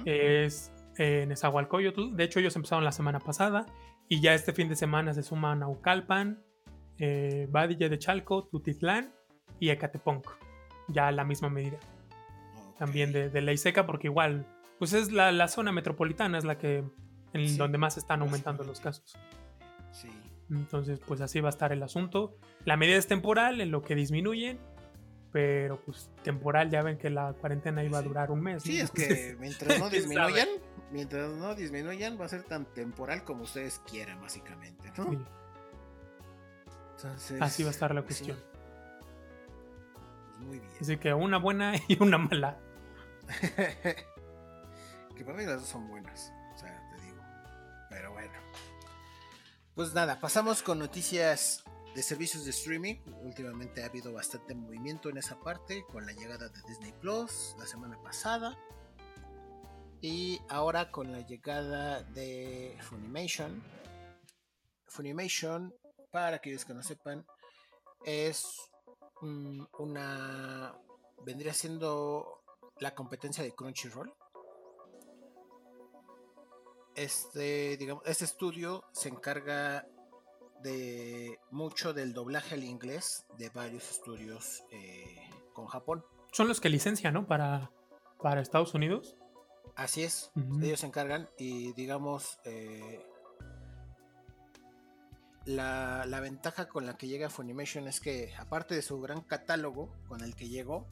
[0.04, 2.14] es en Nezahualcóyotl.
[2.14, 3.66] De hecho, ellos empezaron la semana pasada
[4.08, 6.44] y ya este fin de semana se suman Naucalpan,
[6.98, 9.14] eh, Badilla de Chalco, Tutitlán
[9.58, 10.26] y Ecateponc.
[10.88, 11.78] Ya a la misma medida.
[12.78, 14.46] También de, ley seca, porque igual,
[14.78, 16.84] pues es la, zona metropolitana, es la que
[17.32, 19.16] en donde más están aumentando los casos.
[19.92, 20.08] Sí.
[20.50, 22.36] Entonces, pues así va a estar el asunto.
[22.64, 24.58] La medida es temporal, en lo que disminuyen,
[25.32, 28.62] pero pues temporal, ya ven que la cuarentena iba a durar un mes.
[28.62, 30.48] Sí, es que mientras no disminuyan,
[30.90, 35.24] mientras no disminuyan, va a ser tan temporal como ustedes quieran, básicamente, ¿no?
[37.40, 38.36] Así va a estar la cuestión.
[40.36, 40.72] Pues muy bien.
[40.80, 42.58] Así que una buena y una mala.
[45.16, 47.22] que para mí las dos son buenas, o sea, te digo.
[47.88, 48.32] Pero bueno.
[49.74, 51.62] Pues nada, pasamos con noticias
[51.94, 52.96] de servicios de streaming.
[53.22, 57.66] Últimamente ha habido bastante movimiento en esa parte con la llegada de Disney Plus la
[57.66, 58.58] semana pasada.
[60.00, 63.62] Y ahora con la llegada de Funimation.
[64.86, 65.72] Funimation,
[66.10, 67.24] para aquellos que no sepan,
[68.04, 68.44] es
[69.22, 70.74] una.
[71.24, 72.42] vendría siendo
[72.80, 74.12] la competencia de Crunchyroll.
[76.94, 79.86] Este, digamos, este estudio se encarga
[80.62, 86.04] de mucho del doblaje al inglés de varios estudios eh, con Japón.
[86.32, 87.26] Son los que licencian, ¿no?
[87.26, 87.70] Para,
[88.22, 89.16] para Estados Unidos.
[89.76, 93.00] Así es, ellos se encargan y digamos eh,
[95.46, 100.22] la, ventaja con la que llega Funimation es que aparte de su gran catálogo con
[100.22, 100.86] el que llegó,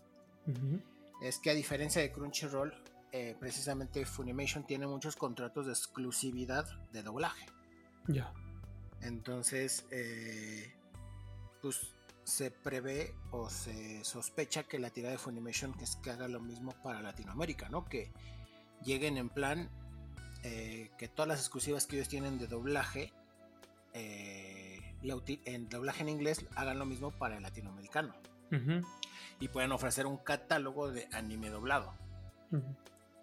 [1.20, 2.72] es que a diferencia de Crunchyroll,
[3.12, 7.46] eh, precisamente Funimation tiene muchos contratos de exclusividad de doblaje.
[8.06, 8.32] Ya.
[9.00, 10.72] Entonces, eh,
[11.62, 11.94] pues
[12.24, 16.40] se prevé o se sospecha que la tirada de Funimation que es que haga lo
[16.40, 17.86] mismo para Latinoamérica, ¿no?
[17.86, 18.12] Que
[18.84, 19.70] lleguen en plan
[20.44, 23.12] eh, que todas las exclusivas que ellos tienen de doblaje,
[23.94, 28.14] eh, en doblaje en inglés, hagan lo mismo para el latinoamericano.
[29.40, 31.94] Y puedan ofrecer un catálogo de anime doblado.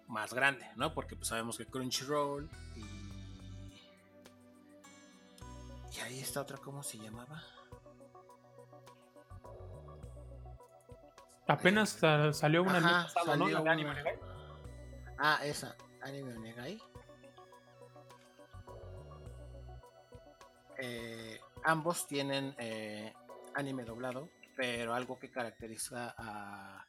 [0.08, 0.94] Más grande, ¿no?
[0.94, 3.06] Porque pues sabemos que Crunchyroll y...
[5.96, 7.42] Y ahí está otra, ¿cómo se llamaba?
[11.48, 11.98] Apenas
[12.32, 13.46] salió una Ajá, ¿no?
[13.70, 13.94] anime
[15.18, 16.78] Ah, esa, Anime Onegai.
[20.78, 23.14] Eh, ambos tienen eh,
[23.54, 26.84] anime doblado, pero algo que caracteriza a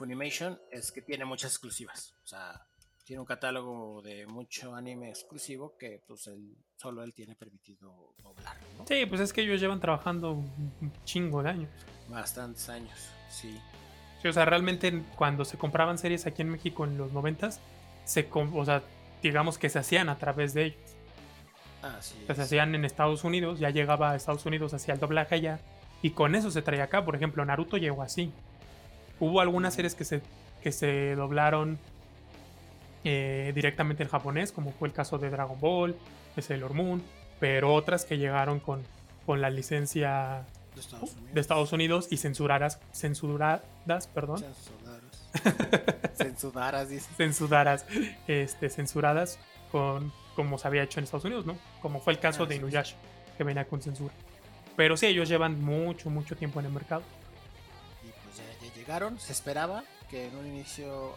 [0.00, 2.14] Funimation es que tiene muchas exclusivas.
[2.24, 2.66] O sea,
[3.04, 8.56] tiene un catálogo de mucho anime exclusivo que pues él, solo él tiene permitido doblar.
[8.88, 11.70] Sí, pues es que ellos llevan trabajando un chingo de años.
[12.08, 13.60] Bastantes años, sí.
[14.22, 17.60] Sí, o sea, realmente cuando se compraban series aquí en México en los noventas,
[18.06, 18.82] se, o sea,
[19.22, 20.96] digamos que se hacían a través de ellos.
[21.82, 22.24] Ah, sí.
[22.26, 25.60] se hacían en Estados Unidos, ya llegaba a Estados Unidos, hacía el doblaje allá,
[26.00, 27.04] y con eso se traía acá.
[27.04, 28.32] Por ejemplo, Naruto llegó así.
[29.20, 30.22] Hubo algunas series que se,
[30.62, 31.78] que se doblaron
[33.04, 35.96] eh, directamente en japonés, como fue el caso de Dragon Ball,
[36.34, 37.02] de Sailor Moon,
[37.38, 38.82] pero otras que llegaron con,
[39.26, 40.44] con la licencia
[41.32, 44.38] de Estados Unidos, y censuradas, censuradas, perdón.
[46.14, 47.86] Censuradas, Censuradas,
[48.26, 49.38] este, censuradas
[49.70, 51.56] con como se había hecho en Estados Unidos, ¿no?
[51.82, 52.96] Como fue el caso ah, de Inuyasha,
[53.36, 54.14] que venía con censura.
[54.76, 57.02] Pero sí, ellos llevan mucho, mucho tiempo en el mercado.
[59.18, 61.14] Se esperaba que en un inicio,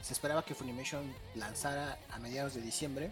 [0.00, 3.10] se esperaba que Funimation lanzara a mediados de diciembre,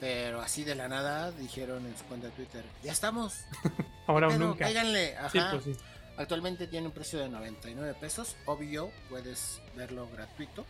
[0.00, 3.34] pero así de la nada dijeron en su cuenta de Twitter, ya estamos.
[4.08, 4.64] Ahora nunca.
[4.64, 5.16] Cáiganle.
[5.16, 5.60] Ajá.
[5.62, 5.78] Pues
[6.16, 8.34] Actualmente tiene un precio de 99 pesos.
[8.44, 10.66] Obvio, puedes verlo gratuito.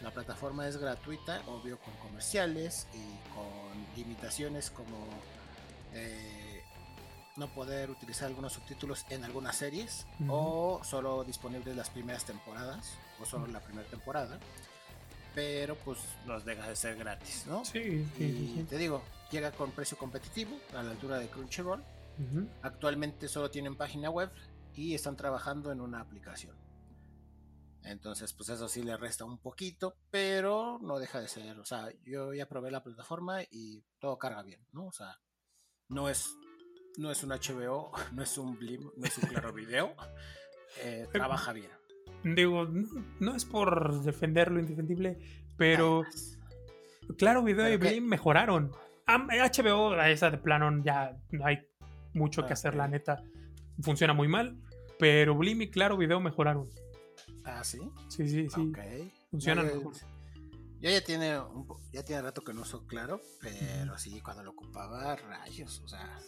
[0.00, 5.06] La plataforma es gratuita, obvio con comerciales y con limitaciones como
[5.92, 6.43] eh,
[7.36, 13.26] no poder utilizar algunos subtítulos en algunas series o solo disponibles las primeras temporadas o
[13.26, 14.38] solo la primera temporada.
[15.34, 17.64] Pero pues nos deja de ser gratis, ¿no?
[17.64, 21.82] Sí, y te digo, llega con precio competitivo a la altura de Crunchyroll.
[22.62, 24.30] Actualmente solo tienen página web
[24.74, 26.56] y están trabajando en una aplicación.
[27.82, 31.58] Entonces, pues eso sí le resta un poquito, pero no deja de ser.
[31.58, 34.86] O sea, yo ya probé la plataforma y todo carga bien, ¿no?
[34.86, 35.20] O sea,
[35.88, 36.30] no es,
[36.98, 39.94] no es un HBO, no es un Blim, no es un claro video.
[40.82, 41.70] Eh, trabaja bien.
[42.22, 42.66] Digo,
[43.20, 45.18] no, es por defender lo indefendible,
[45.56, 46.04] pero
[47.18, 48.72] claro, video y Blim mejoraron.
[49.06, 51.68] HBO, esa de plano, ya no hay
[52.14, 53.22] mucho que hacer, la neta.
[53.82, 54.56] Funciona muy mal,
[54.98, 56.70] pero Blim y claro, video mejoraron.
[57.44, 57.78] Ah, sí.
[58.08, 58.72] Sí, sí, sí.
[59.30, 59.92] Funciona mejor.
[60.80, 64.50] Yo ya tiene, un, ya tiene rato que no uso claro, pero sí, cuando lo
[64.50, 66.20] ocupaba, rayos, o sea,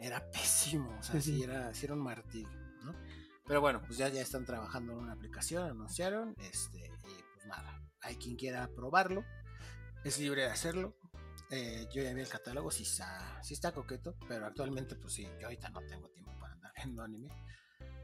[0.00, 2.48] era pésimo, o sea, sí, era, sí era un martillo,
[2.84, 2.94] ¿no?
[3.46, 7.82] Pero bueno, pues ya, ya están trabajando en una aplicación, anunciaron, este, y pues nada,
[8.00, 9.24] hay quien quiera probarlo,
[10.04, 10.96] es libre de hacerlo.
[11.50, 15.28] Eh, yo ya vi el catálogo, sí está, sí está coqueto, pero actualmente, pues sí,
[15.40, 17.28] yo ahorita no tengo tiempo para andar viendo anime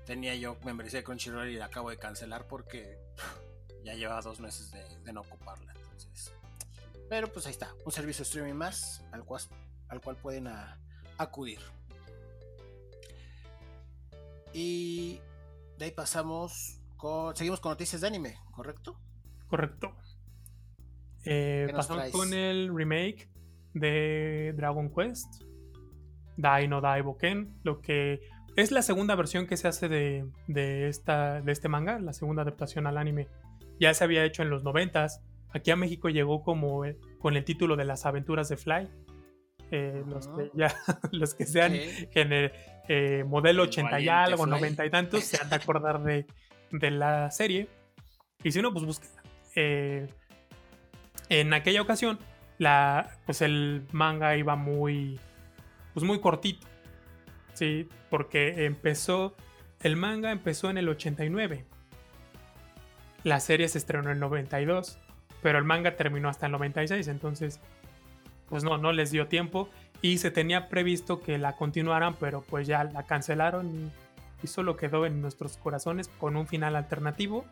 [0.07, 2.99] tenía yo membresía con Crunchyroll y la acabo de cancelar porque
[3.85, 5.75] ya lleva dos meses de, no ocuparla.
[5.75, 6.33] Entonces,
[7.11, 9.43] pero pues ahí está, un servicio streaming más al cual,
[9.89, 10.49] al cual pueden
[11.19, 11.61] acudir.
[14.59, 15.21] Y
[15.77, 17.37] de ahí pasamos con.
[17.37, 18.99] Seguimos con noticias de anime, ¿correcto?
[19.49, 19.95] Correcto.
[21.27, 23.29] Eh, pasamos con el remake
[23.75, 25.43] de Dragon Quest.
[26.39, 27.61] Dai no Dai Boken.
[27.65, 28.21] Lo que
[28.57, 32.87] es la segunda versión que se hace de, esta, de este manga, la segunda adaptación
[32.87, 33.29] al anime.
[33.79, 35.21] Ya se había hecho en los noventas.
[35.51, 38.89] Aquí a México llegó como eh, con el título de Las aventuras de Fly.
[39.71, 40.75] Eh, los, que ya,
[41.13, 46.03] los que sean eh, modelo 80 y algo, 90 y tantos, se han de acordar
[46.03, 46.25] de,
[46.91, 47.69] la serie.
[48.43, 49.11] Y si no, pues busquen.
[51.29, 52.19] en aquella ocasión,
[52.59, 55.19] la, pues el manga iba muy,
[55.95, 56.67] pues muy cortito.
[57.55, 59.35] Sí, porque empezó,
[59.81, 61.65] el manga empezó en el 89.
[63.25, 64.99] La serie se estrenó en el 92,
[65.43, 67.61] pero el manga terminó hasta el 96, entonces
[68.49, 69.69] pues no, no les dio tiempo
[70.03, 73.91] y se tenía previsto que la continuaran, pero pues ya la cancelaron y,
[74.43, 77.45] y solo quedó en nuestros corazones con un final alternativo.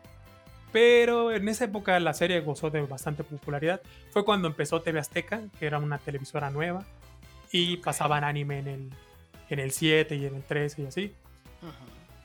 [0.71, 3.81] Pero en esa época la serie gozó de bastante popularidad.
[4.11, 6.83] Fue cuando empezó TV Azteca, que era una televisora nueva,
[7.51, 8.89] y pasaban anime en el,
[9.49, 11.15] en el 7 y en el 13 y así.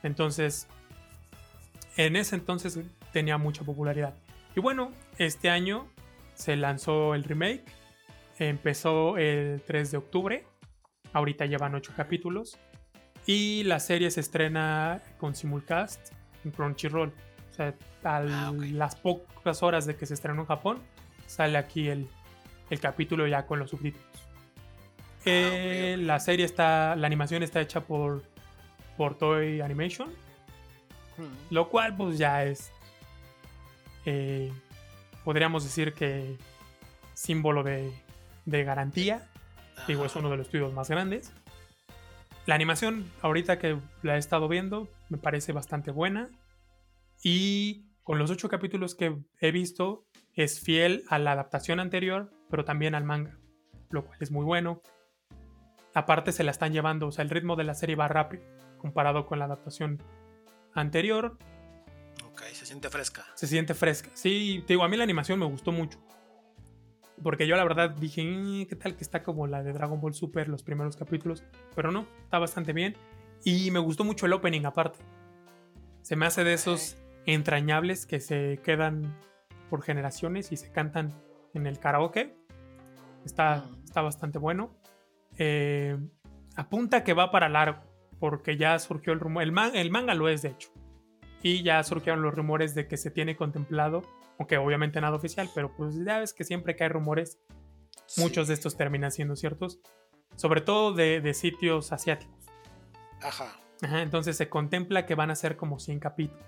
[0.03, 0.67] Entonces,
[1.97, 2.79] en ese entonces
[3.13, 4.13] tenía mucha popularidad.
[4.55, 5.87] Y bueno, este año
[6.33, 7.63] se lanzó el remake.
[8.41, 10.45] Empezó el 3 de octubre.
[11.13, 12.57] Ahorita llevan 8 capítulos.
[13.27, 16.11] Y la serie se estrena con simulcast
[16.43, 17.13] en Crunchyroll.
[17.51, 20.79] O sea, a ah, las pocas horas de que se estrenó en Japón,
[21.27, 22.07] sale aquí el,
[22.71, 24.07] el capítulo ya con los subtítulos.
[24.17, 28.23] Ah, eh, la serie está, la animación está hecha por,
[28.97, 30.09] por Toy Animation,
[31.17, 31.53] hmm.
[31.53, 32.71] lo cual pues ya es,
[34.07, 34.51] eh,
[35.23, 36.37] podríamos decir que
[37.13, 37.93] símbolo de,
[38.45, 39.27] de garantía.
[39.87, 41.33] Digo, es uno de los estudios más grandes.
[42.45, 46.29] La animación, ahorita que la he estado viendo, me parece bastante buena.
[47.23, 52.65] Y con los ocho capítulos que he visto, es fiel a la adaptación anterior, pero
[52.65, 53.37] también al manga,
[53.89, 54.81] lo cual es muy bueno
[55.93, 58.43] aparte se la están llevando, o sea, el ritmo de la serie va rápido
[58.77, 60.01] comparado con la adaptación
[60.73, 61.37] anterior.
[62.25, 63.25] Ok, se siente fresca.
[63.35, 64.09] Se siente fresca.
[64.13, 65.99] Sí, te digo, a mí la animación me gustó mucho.
[67.23, 70.13] Porque yo la verdad dije, mm, ¿qué tal que está como la de Dragon Ball
[70.13, 71.43] Super, los primeros capítulos?
[71.75, 72.95] Pero no, está bastante bien.
[73.43, 74.99] Y me gustó mucho el opening aparte.
[76.01, 79.15] Se me hace de esos entrañables que se quedan
[79.69, 81.13] por generaciones y se cantan
[81.53, 82.35] en el karaoke.
[83.25, 84.75] Está, está bastante bueno.
[85.37, 85.97] Eh,
[86.55, 87.81] apunta que va para largo,
[88.19, 90.69] porque ya surgió el rumor, el, el manga lo es de hecho,
[91.41, 94.03] y ya surgieron los rumores de que se tiene contemplado,
[94.37, 97.39] aunque obviamente nada oficial, pero pues ya ves que siempre que hay rumores,
[98.17, 99.79] muchos de estos terminan siendo ciertos,
[100.35, 102.45] sobre todo de, sitios asiáticos.
[103.21, 103.57] Ajá.
[103.81, 106.45] Entonces se contempla que van a ser como 100 capítulos.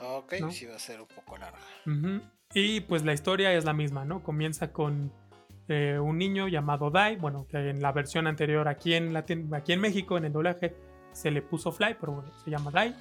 [0.00, 1.58] Ok, sí va a ser un poco larga.
[2.52, 4.22] Y pues la historia es la misma, ¿no?
[4.22, 5.12] Comienza con
[5.68, 9.80] eh, un niño llamado Dai, bueno, que en la versión anterior aquí en, aquí en
[9.80, 10.74] México, en el doblaje,
[11.12, 12.94] se le puso Fly, pero bueno, se llama Dai.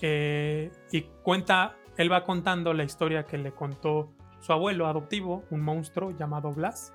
[0.00, 5.60] Eh, y cuenta, él va contando la historia que le contó su abuelo adoptivo, un
[5.60, 6.94] monstruo llamado Blas,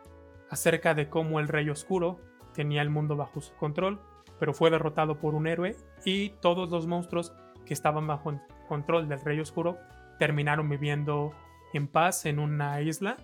[0.49, 2.21] acerca de cómo el Rey Oscuro
[2.53, 3.99] tenía el mundo bajo su control,
[4.39, 7.33] pero fue derrotado por un héroe y todos los monstruos
[7.65, 8.39] que estaban bajo
[8.69, 9.77] control del Rey Oscuro
[10.19, 11.33] terminaron viviendo
[11.73, 13.17] en paz en una isla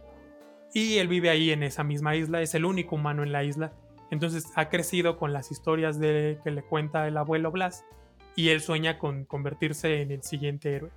[0.73, 3.71] y él vive ahí en esa misma isla, es el único humano en la isla.
[4.11, 7.85] Entonces ha crecido con las historias de, que le cuenta el abuelo Blas
[8.35, 10.91] y él sueña con convertirse en el siguiente héroe.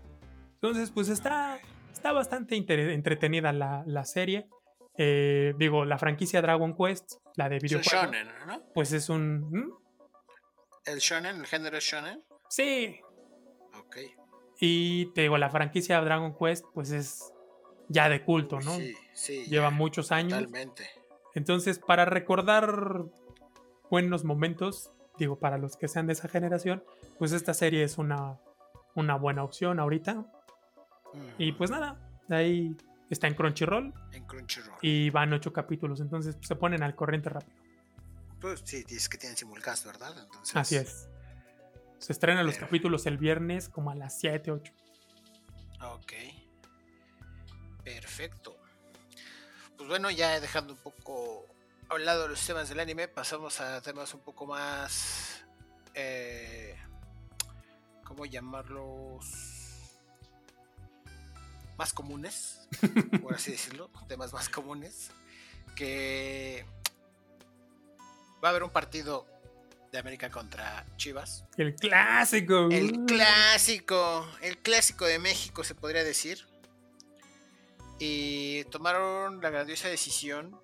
[0.62, 1.58] Entonces, pues está,
[1.92, 4.48] está bastante entretenida la, la serie.
[4.96, 8.62] Eh, digo, la franquicia Dragon Quest, la de videojuegos, shonen, ¿no?
[8.72, 9.50] pues es un...
[9.50, 9.72] ¿Mm?
[10.84, 12.22] El shonen, el género es shonen.
[12.48, 13.00] Sí.
[13.76, 13.96] Ok.
[14.60, 17.32] Y te digo, la franquicia Dragon Quest, pues es
[17.88, 18.76] ya de culto, ¿no?
[18.76, 19.44] Sí, sí.
[19.46, 20.38] Lleva ya, muchos años.
[20.38, 20.88] Totalmente.
[21.34, 23.04] Entonces, para recordar
[23.90, 26.84] buenos momentos, digo, para los que sean de esa generación,
[27.18, 28.38] pues esta serie es una,
[28.94, 30.24] una buena opción ahorita.
[31.38, 31.98] Y pues nada,
[32.28, 32.76] ahí
[33.10, 34.78] está en Crunchyroll En Crunchyroll.
[34.80, 37.56] y van ocho capítulos, entonces pues, se ponen al corriente rápido.
[38.40, 40.14] Pues sí, dices que tienen simulcast, ¿verdad?
[40.18, 41.08] Entonces, Así es.
[41.98, 44.72] Se estrenan los capítulos el viernes como a las 7, 8.
[45.84, 46.12] Ok.
[47.84, 48.56] Perfecto.
[49.76, 51.46] Pues bueno, ya dejando un poco
[51.88, 55.44] a un lado los temas del anime, pasamos a temas un poco más.
[55.94, 56.76] Eh,
[58.04, 59.51] ¿Cómo llamarlos?
[61.76, 62.68] Más comunes,
[63.22, 63.90] por así decirlo.
[64.08, 65.10] Temas más comunes.
[65.76, 66.64] Que
[68.42, 69.26] va a haber un partido
[69.92, 71.44] de América contra Chivas.
[71.56, 72.68] El clásico.
[72.70, 73.06] El uh.
[73.06, 76.46] clásico, el clásico de México se podría decir.
[77.98, 80.60] Y tomaron la grandiosa decisión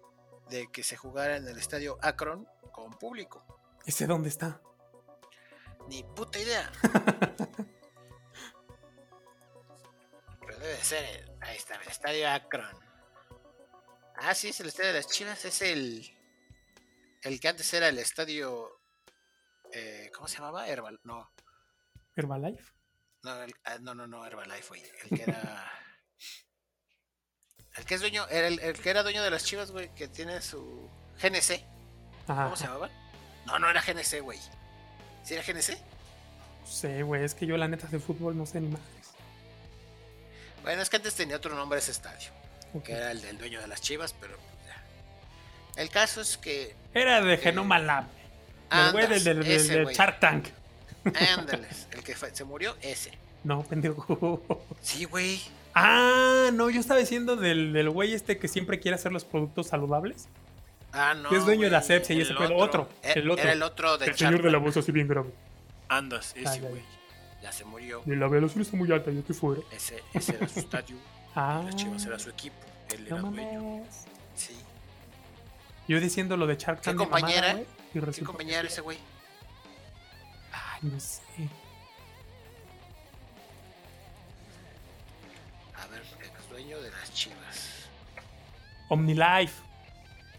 [0.51, 3.45] de que se jugara en el estadio Akron con público.
[3.85, 4.61] ¿Ese dónde está?
[5.89, 6.71] Ni puta idea.
[10.69, 12.67] Debe ser el, ahí está, el estadio Akron.
[14.17, 16.15] Ah, sí, es el estadio de las Chivas, es el
[17.23, 18.81] el que antes era el estadio
[19.73, 20.67] eh, ¿cómo se llamaba?
[20.69, 21.31] Herbal, no.
[22.17, 22.73] Herbalife.
[23.23, 24.83] No, el- ah, no, no, no, Herbalife, güey.
[25.05, 25.73] El que era.
[27.77, 30.09] El que es dueño, era el, el que era dueño de las chivas, güey, que
[30.09, 30.91] tiene su
[31.23, 31.63] GNC.
[32.27, 32.45] Ajá.
[32.45, 32.91] ¿Cómo se llamaba?
[33.47, 34.41] No, no era GNC, güey.
[35.23, 35.79] ¿Sí era GNC?
[36.61, 38.81] No sé, güey, es que yo la neta de fútbol no sé ni más.
[40.69, 42.29] Bueno, es que antes tenía otro nombre ese estadio,
[42.85, 45.81] que era el del dueño de las chivas, pero pues, ya.
[45.81, 46.75] El caso es que.
[46.93, 48.05] Era de Genoma Lab.
[48.71, 49.87] El güey del, del, del- del.
[49.95, 50.49] Shark Tank.
[51.39, 53.13] Ándales, el que fue- se murió, ese.
[53.45, 54.43] No, pendejo.
[54.83, 55.41] Sí, güey.
[55.75, 59.69] Ah, no, yo estaba diciendo del, del güey este que siempre quiere hacer los productos
[59.69, 60.29] saludables.
[60.93, 61.31] Ah, no.
[61.31, 62.35] Que es dueño de la güey, Sepsi y ese.
[62.35, 63.43] Otro, Eh, el otro.
[63.43, 65.31] Era el otro de el señor de la Shark voz así bien grave.
[65.89, 66.83] Andas, ese güey.
[67.43, 67.53] Ya.
[67.53, 68.03] Se murió.
[68.07, 69.63] Y la velocidad está muy alta, yo que fuera.
[69.71, 70.97] Ese, ese era su estadio.
[71.35, 72.57] Ah, Las chivas era su equipo.
[72.91, 73.85] Él no era dueño.
[74.35, 74.57] Sí.
[75.87, 76.99] Yo diciendo lo de Shark ¿Qué Tank.
[76.99, 77.61] de mamada, compañera?
[77.61, 78.99] y ¿Qué resulta compañía era que- ese güey?
[80.53, 81.21] Ay, no sé.
[85.77, 87.89] A ver, ex dueño de las chivas.
[88.89, 89.63] OmniLife.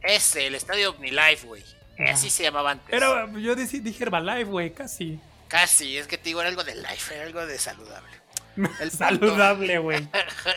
[0.01, 1.63] Ese, el estadio OmniLife, güey.
[1.99, 2.11] Ah.
[2.13, 2.93] Así se llamaba antes.
[2.93, 5.19] Era, yo dije, dije Herbalife, güey, casi.
[5.49, 8.19] Casi, es que te digo, era algo de life, era algo de saludable.
[8.79, 10.07] El Saludable, güey.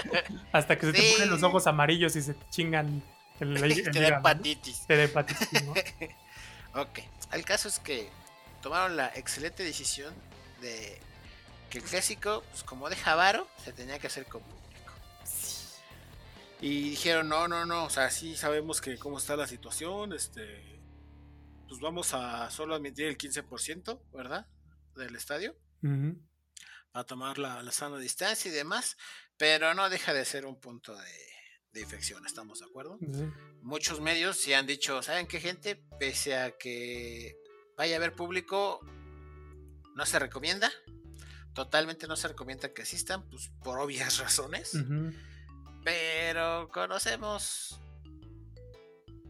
[0.52, 3.02] Hasta que se te ponen los ojos amarillos y se chingan
[3.40, 4.86] el, el, el Te da hepatitis.
[4.86, 5.74] Te da hepatitis, ¿no?
[6.74, 7.00] Ok,
[7.32, 8.08] el caso es que
[8.62, 10.14] tomaron la excelente decisión
[10.62, 10.98] de
[11.68, 14.92] que el clásico, pues como de Javaro, se tenía que hacer con público.
[16.62, 20.80] Y dijeron, no, no, no, o sea, sí sabemos que cómo está la situación, este,
[21.68, 24.46] pues vamos a solo admitir el 15%, ¿verdad?
[24.96, 26.18] Del estadio, Ujú.
[26.92, 28.96] a tomar la, la sana distancia y demás,
[29.36, 31.10] pero no deja de ser un punto de,
[31.72, 32.98] de infección, ¿estamos de acuerdo?
[33.62, 35.76] Muchos medios sí han dicho, ¿saben qué gente?
[35.98, 37.36] Pese a que
[37.76, 38.80] vaya a haber público,
[39.96, 40.70] no se recomienda.
[41.54, 44.72] Totalmente no se recomienda que asistan, pues por obvias razones.
[45.84, 47.78] Pero conocemos.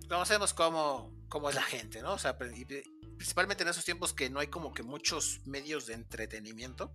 [0.08, 2.12] Conocemos cómo, cómo es la gente, ¿no?
[2.14, 2.84] O sea, y pri-
[3.22, 6.92] principalmente en esos tiempos que no hay como que muchos medios de entretenimiento.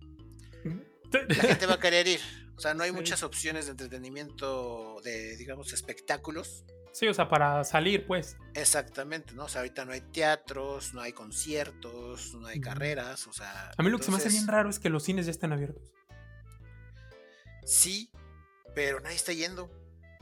[1.10, 2.20] La gente va a querer ir.
[2.54, 2.96] O sea, no hay Sí.
[2.96, 6.66] muchas opciones de entretenimiento, de, digamos, espectáculos.
[6.92, 8.36] Sí, o sea, para salir, pues.
[8.52, 9.44] Exactamente, ¿no?
[9.44, 13.70] O sea, ahorita no hay teatros, no hay conciertos, no hay carreras, o sea...
[13.78, 15.54] A mí lo que se me hace bien raro es que los cines ya están
[15.54, 15.90] abiertos.
[17.64, 18.10] Sí,
[18.74, 19.70] pero nadie está yendo,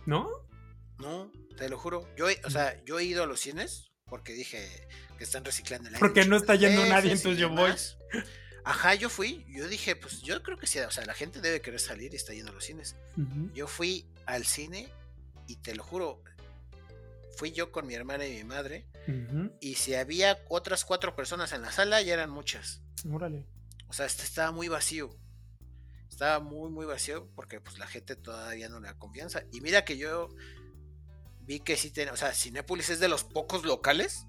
[0.05, 0.29] ¿No?
[0.99, 2.09] no, te lo juro.
[2.17, 4.69] Yo, he- o sea, yo he ido a los cines porque dije
[5.19, 6.01] que están reciclando el aire.
[6.07, 7.73] Porque no está yendo DFs nadie, entonces yo voy.
[8.65, 11.61] Ajá, yo fui, yo dije, pues yo creo que sí, o sea, la gente debe
[11.61, 12.97] querer salir y está yendo a los cines.
[13.55, 14.89] Yo fui al cine
[15.47, 16.23] y te lo juro,
[17.37, 18.87] fui yo con mi hermana y mi madre
[19.61, 22.83] y si había otras cuatro personas en la sala ya eran muchas.
[23.11, 23.47] Órale.
[23.89, 25.17] O sea, este estaba muy vacío.
[26.09, 29.45] Estaba muy, muy vacío porque pues la gente todavía no le da confianza.
[29.53, 30.29] Y mira que yo
[31.47, 34.27] vi que sí tiene, o sea, Cinépolis es de los pocos locales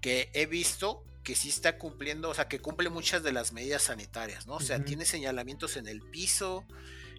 [0.00, 3.82] que he visto que sí está cumpliendo, o sea, que cumple muchas de las medidas
[3.82, 4.54] sanitarias, ¿no?
[4.54, 6.64] O sea, tiene señalamientos en el piso,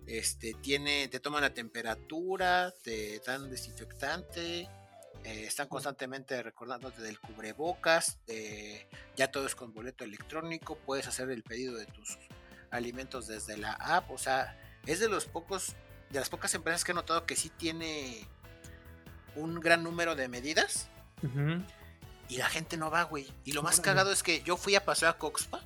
[0.07, 4.67] este, tiene, te toman la temperatura, te dan desinfectante,
[5.23, 11.29] eh, están constantemente recordándote del cubrebocas, eh, ya todo es con boleto electrónico, puedes hacer
[11.29, 12.17] el pedido de tus
[12.71, 15.77] alimentos desde la app, o sea, es de los pocos,
[16.13, 18.25] de las pocas empresas que he notado que sí tiene
[19.35, 20.87] un gran número de medidas
[22.29, 23.31] y la gente no va, güey.
[23.45, 23.83] Y lo más Órale.
[23.85, 25.61] cagado es que yo fui a paseo a Coxpa,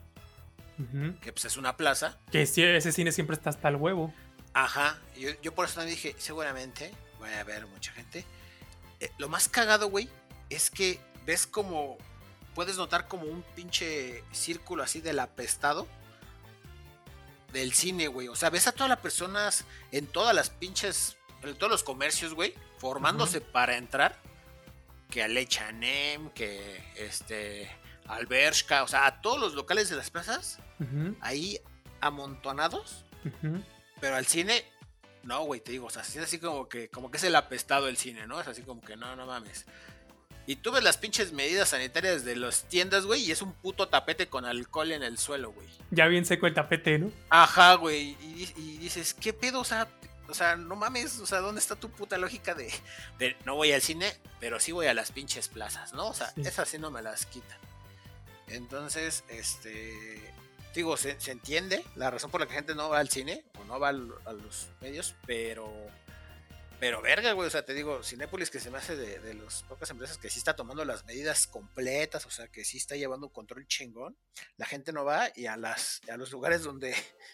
[1.22, 4.14] que pues es una plaza, Que sí, ese cine siempre está hasta el huevo.
[4.54, 8.26] Ajá, yo, yo por eso también dije, seguramente voy a ver mucha gente.
[9.00, 10.10] Eh, lo más cagado, güey,
[10.50, 11.98] es que ves como,
[12.56, 15.88] puedes notar como un pinche círculo así del apestado
[17.52, 18.28] del cine, güey.
[18.28, 22.34] O sea, ves a todas las personas en todas las pinches, en todos los comercios,
[22.34, 24.20] güey, formándose para entrar.
[25.10, 27.72] Que a Lechanem, que este,
[28.08, 30.60] Albershka, o sea, a todos los locales de las plazas,
[31.22, 31.60] ahí
[32.02, 33.06] amontonados.
[34.02, 34.66] Pero al cine,
[35.24, 37.88] no, güey, te digo, o sea, es así como que, como que es el apestado
[37.88, 38.39] el cine, ¿no?
[38.39, 39.66] Es así como que no, no mames.
[40.48, 43.89] Y tú ves las pinches medidas sanitarias de las tiendas, güey, y es un puto
[43.89, 45.68] tapete con alcohol en el suelo, güey.
[45.91, 47.12] Ya bien seco el tapete, ¿no?
[47.30, 48.16] Ajá, güey.
[48.22, 49.60] Y, di- y dices, ¿qué pedo?
[49.60, 49.88] O sea,
[50.30, 52.74] o sea, no mames, o sea, ¿dónde está tu puta lógica de,
[53.20, 56.08] de no voy al cine, pero sí voy a las pinches plazas, ¿no?
[56.08, 56.41] O sea, Sí.
[56.41, 57.58] esas sí no me las quitan.
[58.48, 60.34] Entonces, este.
[60.74, 63.43] Digo, se, se entiende la razón por la que la gente no va al cine
[63.60, 65.70] o no va al- a los medios, pero.
[66.80, 69.64] Pero verga, güey, o sea, te digo, Cinépolis que se me hace de, de las
[69.64, 73.28] pocas empresas que sí está tomando las medidas completas, o sea, que sí está llevando
[73.28, 74.16] un control chingón.
[74.58, 76.96] La gente no va y a las a los lugares donde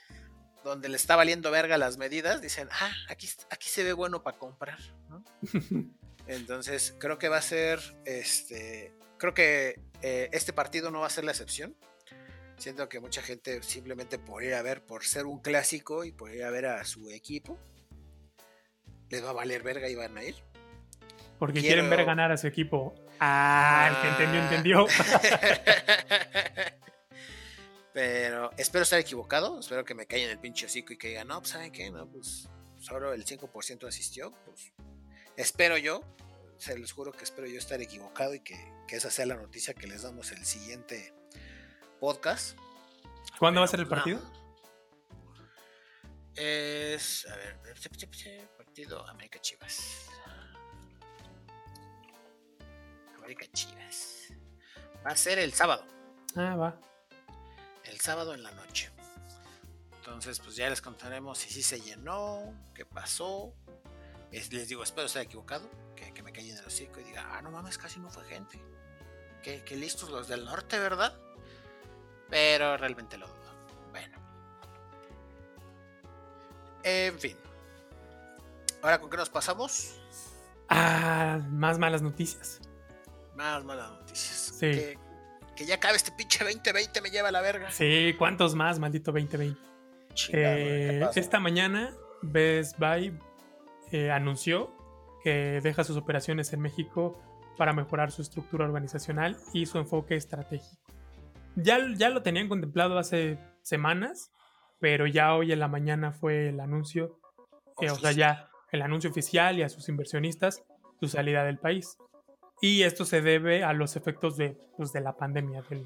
[0.63, 4.37] donde le está valiendo verga las medidas, dicen, ah, aquí, aquí se ve bueno para
[4.37, 4.79] comprar,
[5.09, 5.23] ¿no?
[6.27, 11.09] Entonces, creo que va a ser, este, creo que eh, este partido no va a
[11.09, 11.75] ser la excepción.
[12.57, 16.33] Siento que mucha gente simplemente por ir a ver, por ser un clásico y por
[16.33, 17.59] ir a ver a su equipo,
[19.13, 20.35] les va a valer verga y van a ir.
[21.37, 22.95] Porque Quiero- quieren ver ganar a su equipo.
[23.19, 24.87] Ah, el que entendió, entendió.
[27.93, 31.39] Pero espero estar equivocado, espero que me caigan el pinche hocico y que digan, no,
[31.39, 32.49] pues saben qué, no, pues
[32.79, 34.73] solo el 5% asistió, pues
[35.37, 36.01] espero yo,
[36.57, 38.57] se los juro que espero yo estar equivocado y que,
[38.87, 41.13] que esa sea la noticia que les damos el siguiente
[41.99, 42.57] podcast.
[43.37, 44.19] ¿Cuándo va a ser el pues, partido?
[44.21, 44.43] no.
[46.35, 47.59] Es, a ver,
[48.73, 50.07] partido América Chivas.
[53.15, 54.29] América Chivas.
[55.05, 55.85] Va a ser el sábado.
[56.35, 56.75] Ah, va.
[57.83, 58.89] el sábado en la noche.
[59.97, 63.53] Entonces, pues ya les contaremos si sí se llenó, qué pasó.
[64.31, 67.43] Es- les digo, espero estar equivocado, que, que me callen el hocico y diga, ah,
[67.43, 68.59] no mames, casi no fue gente.
[69.43, 71.15] Qué, qué listos los del norte, ¿verdad?
[72.31, 73.67] Pero realmente lo dudo.
[73.91, 74.17] Bueno.
[76.83, 77.37] En fin.
[78.83, 79.97] Ahora, ¿con qué nos pasamos?
[80.67, 82.59] Ah, más malas noticias.
[83.33, 84.57] Más malas noticias.
[84.59, 84.71] Sí.
[84.71, 84.99] Que,
[85.55, 87.71] que ya acabe este pinche 2020, me lleva a la verga.
[87.71, 89.57] Sí, ¿cuántos más, maldito 2020?
[90.13, 93.17] Chingado, ¿qué Eh, esta mañana Best Buy
[93.93, 94.75] eh, anunció
[95.23, 97.17] que deja sus operaciones en México
[97.57, 100.83] para mejorar su estructura organizacional y su enfoque estratégico.
[101.55, 104.29] Ya, ya lo tenían contemplado hace semanas,
[104.79, 107.17] pero ya hoy en la mañana fue el anuncio,
[107.79, 110.63] eh, o sea, ya el anuncio oficial y a sus inversionistas
[110.99, 111.97] su salida del país.
[112.61, 115.85] Y esto se debe a los efectos de, pues, de la pandemia del,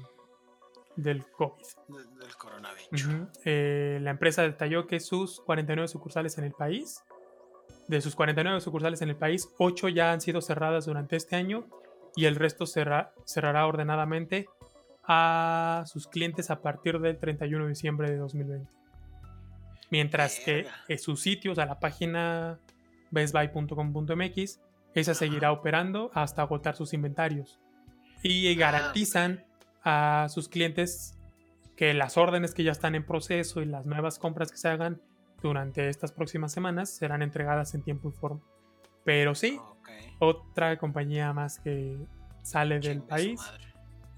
[0.96, 1.62] del COVID.
[1.88, 3.04] Del- del coronavirus.
[3.06, 3.28] Ujú.
[3.44, 7.02] Eh, la empresa detalló que sus 49 sucursales en el país,
[7.88, 11.66] de sus 49 sucursales en el país, 8 ya han sido cerradas durante este año
[12.16, 14.48] y el resto cerra- cerrará ordenadamente
[15.06, 18.70] a sus clientes a partir del 31 de diciembre de 2020.
[19.90, 20.74] Mientras que Verga.
[20.88, 22.58] en sus sitios, a la página
[23.10, 24.60] bestbuy.com.mx,
[24.94, 27.58] esa seguirá operando hasta agotar sus inventarios.
[28.22, 29.44] Y Ah, garantizan
[29.84, 31.14] a sus clientes
[31.76, 35.00] que las órdenes que ya están en proceso y las nuevas compras que se hagan
[35.42, 38.40] durante estas próximas semanas serán entregadas en tiempo y forma.
[39.04, 39.88] Pero sí, Ok.
[40.18, 41.96] otra compañía más que
[42.42, 43.40] sale del Chingue país.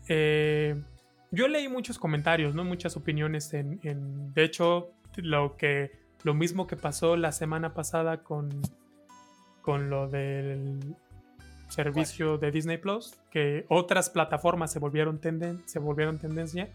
[0.08, 0.82] Eh,
[1.30, 2.64] yo leí muchos comentarios, ¿no?
[2.64, 8.22] Muchas opiniones en, en- de hecho, lo que lo mismo que pasó la semana pasada
[8.22, 8.48] con
[9.70, 10.96] con lo del
[11.68, 16.68] servicio de Disney Plus, que otras plataformas se volvieron tenden se volvieron tendencia.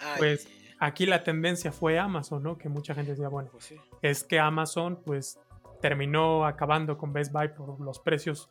[0.00, 0.48] Ay, Pues,
[0.80, 2.58] Aquí la tendencia fue Amazon, ¿no?
[2.58, 3.76] Que mucha gente decía, bueno, pues sí.
[4.00, 5.38] es que Amazon pues
[5.80, 8.50] terminó acabando con Best Buy por los precios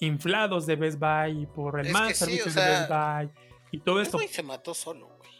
[0.00, 2.88] inflados de Best Buy y por el Es más que sí, servicios o de Best
[2.88, 3.30] Buy
[3.72, 4.16] Y todo esto.
[4.16, 5.30] Best Boy se mató solo, güey.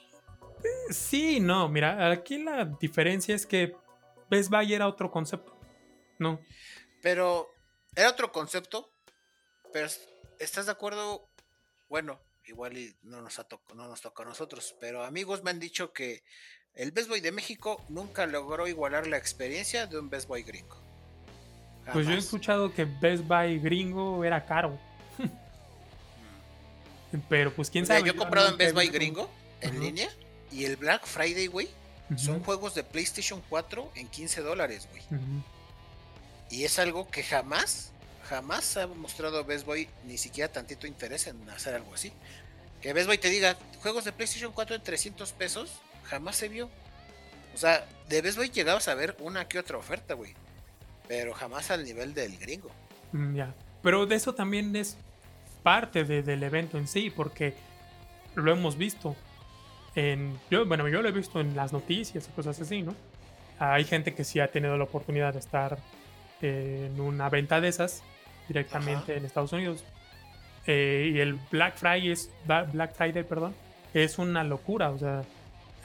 [0.90, 3.74] Sí, no, mira, aquí la diferencia es que
[4.28, 5.56] Best Buy era otro concepto.
[6.18, 6.38] No.
[7.00, 7.55] Pero
[7.96, 8.92] era otro concepto,
[9.72, 9.88] pero
[10.38, 11.28] ¿estás de acuerdo?
[11.88, 15.58] Bueno, igual y no nos, ha no nos toca a nosotros, pero amigos me han
[15.58, 16.22] dicho que
[16.74, 20.76] el Best Boy de México nunca logró igualar la experiencia de un Best Boy gringo.
[21.92, 24.78] Pues yo he escuchado que Best Buy gringo era caro.
[27.12, 27.18] Mm.
[27.28, 28.02] pero pues quién sabe.
[28.02, 29.30] yo he comprado en Best Buy gringo
[29.60, 30.08] en línea
[30.52, 31.68] y el Black Friday, güey,
[32.16, 35.02] son juegos de PlayStation 4 en 15 dólares, güey.
[36.50, 37.92] Y es algo que jamás,
[38.28, 42.12] jamás ha mostrado Best Boy ni siquiera tantito interés en hacer algo así.
[42.80, 46.70] Que Best Boy te diga, juegos de PlayStation 4 en 300 pesos, jamás se vio.
[47.54, 50.34] O sea, de Best Boy llegabas a ver una que otra oferta, güey.
[51.08, 52.70] Pero jamás al nivel del gringo.
[53.12, 53.54] Mm, ya.
[53.82, 54.96] Pero de eso también es
[55.62, 57.54] parte del evento en sí, porque
[58.34, 59.16] lo hemos visto.
[59.94, 62.94] En, yo, bueno, yo lo he visto en las noticias y cosas así, ¿no?
[63.58, 65.78] Hay gente que sí ha tenido la oportunidad de estar
[66.42, 68.02] en una venta de esas
[68.48, 69.84] directamente en Estados Unidos.
[70.66, 73.54] Eh, y el Black Friday es Black Friday, perdón,
[73.94, 75.22] es una locura, o sea,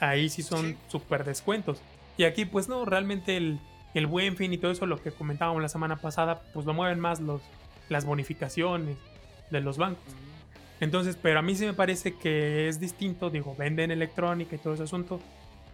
[0.00, 1.80] ahí sí son super descuentos.
[2.16, 3.58] Y aquí pues no, realmente el,
[3.94, 7.00] el buen fin y todo eso, lo que comentábamos la semana pasada, pues lo mueven
[7.00, 7.42] más los,
[7.88, 8.96] las bonificaciones
[9.50, 10.14] de los bancos.
[10.80, 14.74] Entonces, pero a mí sí me parece que es distinto, digo, venden electrónica y todo
[14.74, 15.20] ese asunto,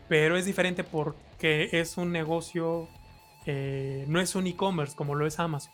[0.06, 2.88] pero es diferente porque es un negocio
[3.50, 5.72] eh, no es un e-commerce como lo es Amazon.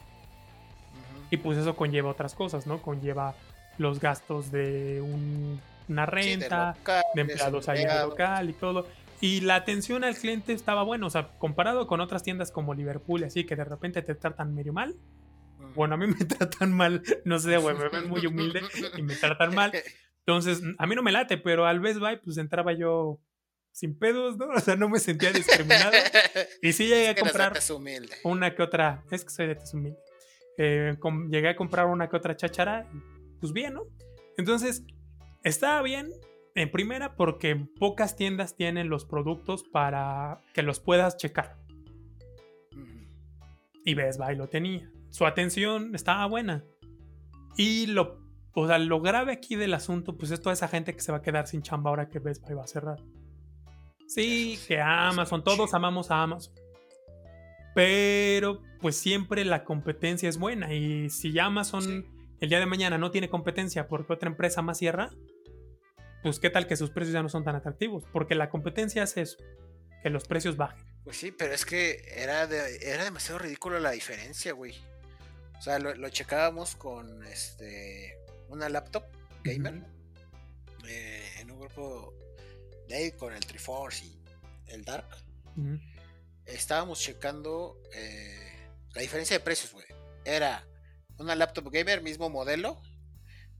[1.30, 2.80] Y pues eso conlleva otras cosas, ¿no?
[2.80, 3.34] Conlleva
[3.78, 5.02] los gastos de
[5.88, 6.76] una renta,
[7.14, 8.86] de, empleados ahí en local y todo.
[9.20, 13.24] Y la atención al cliente estaba buena, o sea, comparado con otras tiendas como Liverpool,
[13.24, 14.94] así que de repente te tratan medio mal.
[15.74, 18.62] Bueno, a mí me tratan mal, no sé, güey, me ven muy humilde
[18.96, 19.72] y me tratan mal.
[20.20, 23.18] Entonces, a mí no me late, pero al Best Buy, pues entraba yo
[23.74, 24.46] sin pedos, ¿no?
[24.56, 25.92] O sea, no me sentía discriminado.
[26.62, 27.52] y sí llegué a comprar
[28.22, 29.98] una que otra, es que soy de tez humilde.
[30.56, 30.96] Eh,
[31.28, 32.88] llegué a comprar una que otra chachara,
[33.40, 33.82] pues bien, ¿no?
[34.38, 34.84] Entonces,
[35.42, 36.12] estaba bien,
[36.54, 41.56] en primera, porque pocas tiendas tienen los productos para que los puedas checar.
[43.84, 44.90] Y Best Buy lo tenía.
[45.10, 46.64] Su atención estaba buena.
[47.56, 48.20] Y lo,
[48.52, 51.18] o sea, lo grave aquí del asunto, pues es toda esa gente que se va
[51.18, 53.00] a quedar sin chamba ahora que Best Buy va a cerrar.
[54.06, 56.54] Sí, que Amazon, todos amamos a Amazon.
[57.74, 62.06] Pero pues siempre la competencia es buena y si Amazon
[62.40, 65.10] el día de mañana no tiene competencia porque otra empresa más cierra,
[66.22, 69.22] pues qué tal que sus precios ya no son tan atractivos, porque la competencia hace
[69.22, 69.38] eso,
[70.02, 70.84] que los precios bajen.
[71.04, 74.74] Pues sí, pero es que era, era demasiado ridículo la diferencia, güey.
[75.58, 78.16] O sea, lo, checábamos con este
[78.48, 79.04] una laptop
[79.42, 79.82] gamer
[80.86, 82.14] eh, en un grupo
[83.16, 84.22] con el Triforce y
[84.66, 85.08] el Dark,
[86.46, 89.86] estábamos checando eh, la diferencia de precios, güey.
[90.24, 90.66] Era
[91.18, 92.80] una laptop gamer, mismo modelo,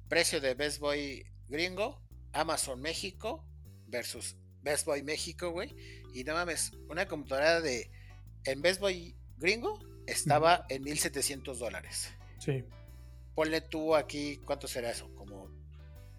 [0.09, 2.01] precio de Best Boy gringo,
[2.33, 3.45] Amazon México
[3.87, 5.75] versus Best Boy México, güey.
[6.15, 7.91] Y no mames, una computadora de
[8.45, 12.13] en Best Boy gringo estaba en 1700 dólares.
[12.39, 12.65] Sí.
[13.35, 15.13] Ponle tú aquí, ¿cuánto será eso?
[15.17, 15.51] ¿Como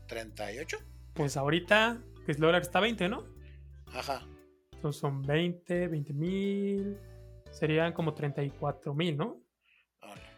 [0.07, 0.77] 38?
[1.13, 3.23] Pues ahorita que el dólar está 20, ¿no?
[3.93, 4.25] Ajá.
[4.73, 6.97] Entonces son 20, 20 mil.
[7.51, 9.41] Serían como 34 mil, ¿no?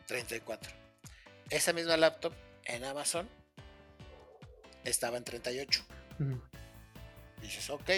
[0.08, 0.72] 34.
[1.50, 2.34] Esa misma laptop
[2.66, 3.28] en Amazon
[4.84, 5.84] estaba en 38.
[7.42, 7.90] Dices, ok.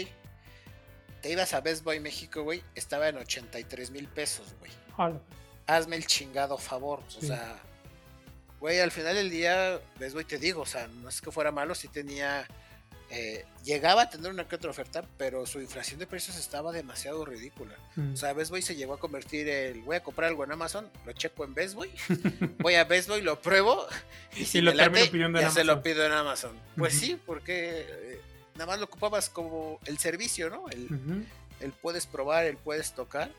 [1.22, 2.64] Te ibas a Best Boy México, güey.
[2.76, 4.72] Estaba en 83 mil pesos, güey.
[5.68, 7.04] Hazme el chingado favor.
[7.18, 7.60] O sea,
[8.60, 11.52] güey, al final del día, Best Boy te digo, o sea, no es que fuera
[11.52, 12.48] malo, si tenía
[13.12, 17.26] eh, llegaba a tener una que otra oferta, pero su inflación de precios estaba demasiado
[17.26, 17.76] ridícula.
[17.96, 18.14] Mm.
[18.14, 20.88] O sea, Best Boy se llegó a convertir el voy a comprar algo en Amazon,
[21.06, 21.90] lo checo en Best Boy,
[22.60, 23.88] voy a Best Boy, lo pruebo
[24.36, 26.56] y si lo late, ya se lo pido en Amazon.
[26.78, 28.22] Pues sí, porque eh,
[28.54, 30.70] nada más lo ocupabas como el servicio, ¿no?
[30.70, 31.26] El,
[31.62, 33.32] el puedes probar, el puedes tocar,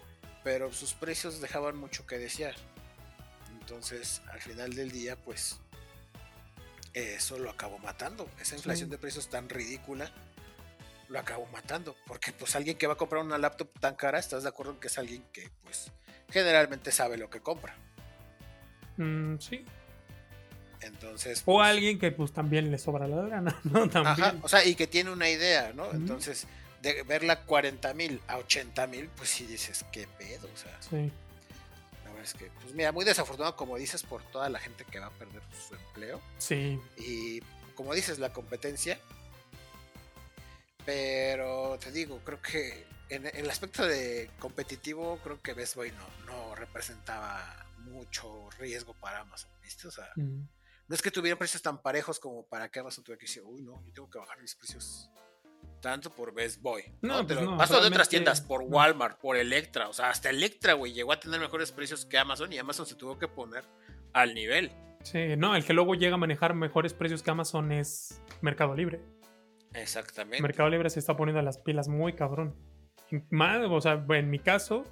[0.42, 2.56] pero sus precios dejaban mucho que desear.
[3.60, 5.60] Entonces, al final del día, pues
[6.94, 8.28] eso lo acabó matando.
[8.40, 10.10] Esa inflación de precios tan ridícula
[11.08, 11.96] lo acabó matando.
[12.06, 14.80] Porque pues alguien que va a comprar una laptop tan cara, ¿estás de acuerdo en
[14.80, 15.92] que es alguien que pues
[16.30, 17.74] generalmente sabe lo que compra?
[18.96, 19.64] Mm, sí.
[20.80, 21.42] Entonces.
[21.42, 23.88] o pues alguien que pues también le sobra la gana, ¿no?
[23.88, 24.40] También.
[24.42, 25.92] o sea, y que tiene una idea, ¿no?
[25.92, 26.46] Entonces,
[26.80, 30.76] de verla 40 mil a 80 mil, pues sí dices, qué pedo, o sea.
[30.80, 31.12] Sí
[32.22, 35.10] es que, pues mira, muy desafortunado, como dices, por toda la gente que va a
[35.10, 36.20] perder su empleo.
[36.38, 36.80] Sí.
[36.96, 37.40] Y
[37.74, 38.98] como dices, la competencia,
[40.84, 46.06] Pero te digo, creo que en, el aspecto de competitivo, creo que Best Boy no,
[46.26, 49.88] no representaba mucho riesgo para Amazon, ¿viste?
[49.88, 53.26] O sea, no es que tuvieran precios tan parejos como para que Amazon tuviera que
[53.26, 55.10] decir, uy, no, yo tengo que bajar mis precios
[55.80, 56.84] tanto por Best Boy.
[57.02, 60.74] No, pero pues paso de otras tiendas, por Walmart, por Electra, o sea, hasta Electra,
[60.74, 63.64] güey, llegó a tener mejores precios que Amazon y Amazon se tuvo que poner
[64.12, 64.70] al nivel.
[65.02, 69.00] Sí, no, el que luego llega a manejar mejores precios que Amazon es Mercado Libre.
[69.72, 70.42] Exactamente.
[70.42, 72.54] Mercado Libre se está poniendo las pilas muy cabrón.
[73.30, 74.84] Más, o sea, en mi caso,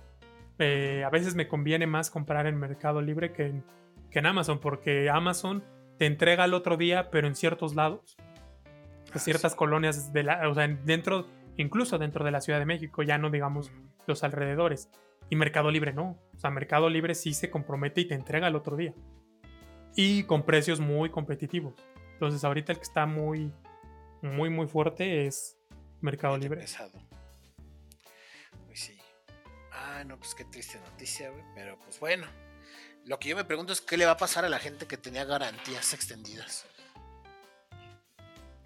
[0.59, 3.65] eh, a veces me conviene más comprar en Mercado Libre que en,
[4.11, 5.63] que en Amazon, porque Amazon
[5.99, 8.17] te entrega al otro día, pero en ciertos lados.
[9.15, 13.03] Ah, ciertas colonias de la, o sea, dentro, incluso dentro de la Ciudad de México,
[13.03, 13.73] ya no digamos
[14.07, 14.91] los alrededores.
[15.31, 16.19] Y Mercado Libre no.
[16.35, 18.95] O sea, Mercado Libre sí se compromete y te entrega al otro día.
[19.95, 21.75] Y con precios muy competitivos.
[22.13, 23.53] Entonces, ahorita el que está muy,
[24.23, 25.59] muy, muy fuerte es
[26.01, 26.61] Mercado Libre.
[26.61, 26.93] Pesado.
[28.67, 28.99] Pues sí.
[29.73, 31.45] Ah, no, pues qué triste noticia, güey.
[31.55, 32.27] Pero pues bueno.
[33.05, 34.99] Lo que yo me pregunto es qué le va a pasar a la gente que
[34.99, 36.67] tenía garantías extendidas.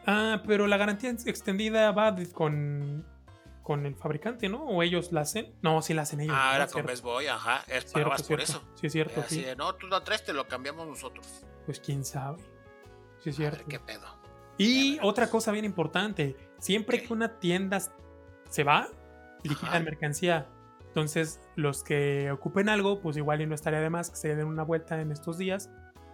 [0.07, 3.07] Ah, pero la garantía extendida va con,
[3.62, 4.64] con el fabricante, ¿no?
[4.64, 5.55] ¿O ellos la hacen?
[5.62, 6.36] No, sí la hacen ellos.
[6.38, 7.64] Ah, era con Best Boy, ajá.
[7.68, 8.62] Es cierto, por eso.
[8.74, 9.22] Sí, es cierto.
[9.28, 9.44] sí.
[9.57, 11.44] no, tú lo traes, te lo cambiamos nosotros.
[11.66, 12.42] Pues quién sabe.
[13.22, 13.64] Sí, es cierto.
[13.68, 14.07] qué pedo.
[14.59, 17.80] Y otra cosa bien importante: siempre que una tienda
[18.48, 18.88] se va,
[19.42, 20.48] liquidan mercancía.
[20.88, 24.46] Entonces, los que ocupen algo, pues igual y no estaría de más que se den
[24.46, 25.70] una vuelta en estos días,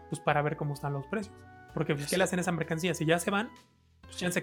[0.08, 1.34] pues para ver cómo están los precios.
[1.74, 2.94] Porque, pues, ¿qué le hacen esa mercancía?
[2.94, 3.50] Si ya se van,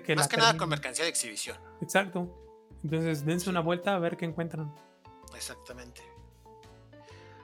[0.04, 1.58] que Más que nada con mercancía de exhibición.
[1.82, 2.42] Exacto.
[2.84, 4.74] Entonces dense una vuelta a ver qué encuentran.
[5.36, 6.02] Exactamente.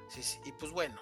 [0.10, 0.40] Sí, sí.
[0.46, 1.00] Y pues bueno,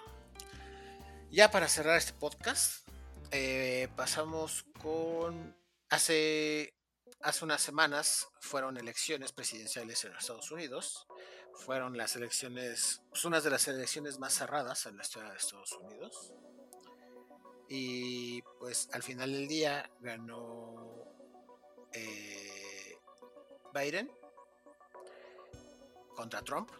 [1.30, 2.88] ya para cerrar este podcast,
[3.30, 5.56] eh, pasamos con...
[5.88, 6.74] Hace,
[7.20, 11.06] hace unas semanas fueron elecciones presidenciales en los Estados Unidos.
[11.54, 15.72] Fueron las elecciones, pues unas de las elecciones más cerradas en la historia de Estados
[15.72, 16.32] Unidos.
[17.68, 21.09] Y pues al final del día ganó
[21.92, 22.98] eh,
[23.74, 24.10] Biden
[26.14, 26.70] contra Trump.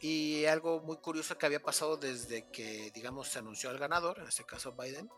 [0.00, 4.28] Y algo muy curioso que había pasado desde que, digamos, se anunció el ganador, en
[4.28, 5.10] este caso Biden,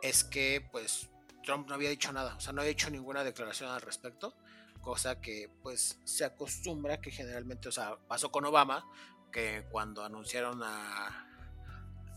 [0.00, 1.10] es que pues
[1.44, 4.34] Trump no había dicho nada, o sea, no había hecho ninguna declaración al respecto,
[4.80, 8.86] cosa que pues se acostumbra que generalmente, o sea, pasó con Obama,
[9.30, 11.27] que cuando anunciaron a,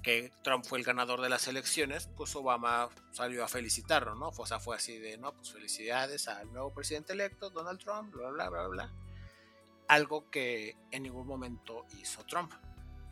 [0.02, 4.30] que Trump fue el ganador de las elecciones, pues Obama salió a felicitarlo, ¿no?
[4.36, 8.30] O sea, fue así de, no, pues felicidades al nuevo presidente electo, Donald Trump, bla,
[8.30, 8.94] bla, bla, bla.
[9.88, 12.52] Algo que en ningún momento hizo Trump.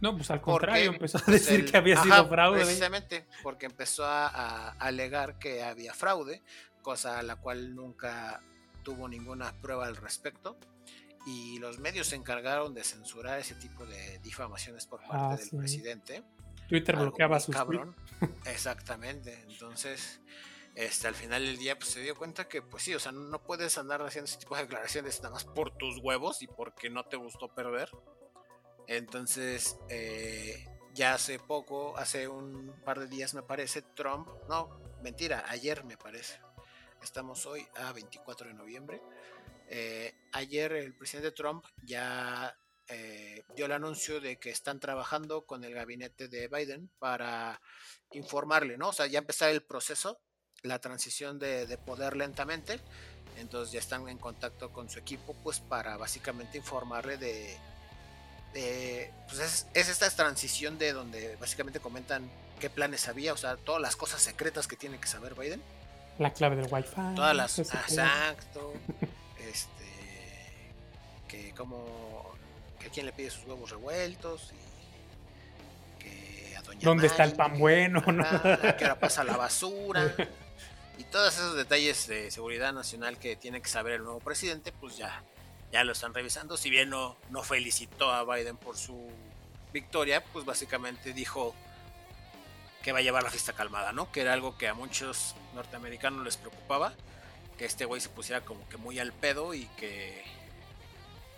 [0.01, 2.61] No, pues al contrario, empezó a pues, decir que había sido fraude.
[2.61, 6.41] Precisamente, porque empezó a, alegar que había fraude,
[6.81, 8.41] cosa a la cual nunca
[8.83, 10.57] tuvo ninguna prueba al respecto.
[11.27, 15.49] Y los medios se encargaron de censurar ese tipo de difamaciones por parte ah, del
[15.59, 16.23] presidente
[16.69, 17.95] Twitter bloqueaba sus cabrón.
[18.45, 19.43] Exactamente.
[19.49, 20.21] Entonces,
[20.75, 23.43] este, al final del día, pues se dio cuenta que, pues sí, o sea, no
[23.43, 27.03] puedes andar haciendo ese tipo de declaraciones nada más por tus huevos y porque no
[27.03, 27.89] te gustó perder.
[28.87, 35.45] Entonces, eh, ya hace poco, hace un par de días me parece, Trump, no, mentira,
[35.47, 36.39] ayer me parece.
[37.01, 39.01] Estamos hoy a 24 de noviembre.
[39.67, 42.55] Eh, ayer el presidente Trump ya
[42.89, 47.61] eh, dio el anuncio de que están trabajando con el gabinete de Biden para
[48.11, 48.89] informarle, ¿no?
[48.89, 50.19] O sea, ya empezar el proceso,
[50.63, 52.79] la transición de, poder lentamente.
[53.37, 57.57] Entonces ya están en contacto con su equipo, pues para básicamente informarle de,
[59.27, 62.29] pues es, esta transición de donde básicamente comentan
[62.59, 65.61] qué planes había, o sea, todas las cosas secretas que tiene que saber Biden.
[66.17, 67.15] La clave del Wi-Fi.
[67.15, 67.59] Todas las.
[67.59, 68.73] Exacto.
[69.47, 69.69] este.
[71.29, 72.38] Que como
[72.89, 77.57] a quién le pide sus huevos revueltos y que a doña ¿Dónde está el pan
[77.59, 78.03] bueno?
[78.07, 78.23] ¿no?
[78.77, 80.13] que ahora pasa la basura
[80.97, 84.97] y todos esos detalles de seguridad nacional que tiene que saber el nuevo presidente, pues
[84.97, 85.23] ya,
[85.71, 86.57] ya lo están revisando.
[86.57, 89.09] Si bien no, no felicitó a Biden por su
[89.71, 91.55] victoria, pues básicamente dijo
[92.81, 94.11] que va a llevar la fiesta calmada, ¿no?
[94.11, 96.91] Que era algo que a muchos norteamericanos les preocupaba,
[97.57, 100.21] que este güey se pusiera como que muy al pedo y que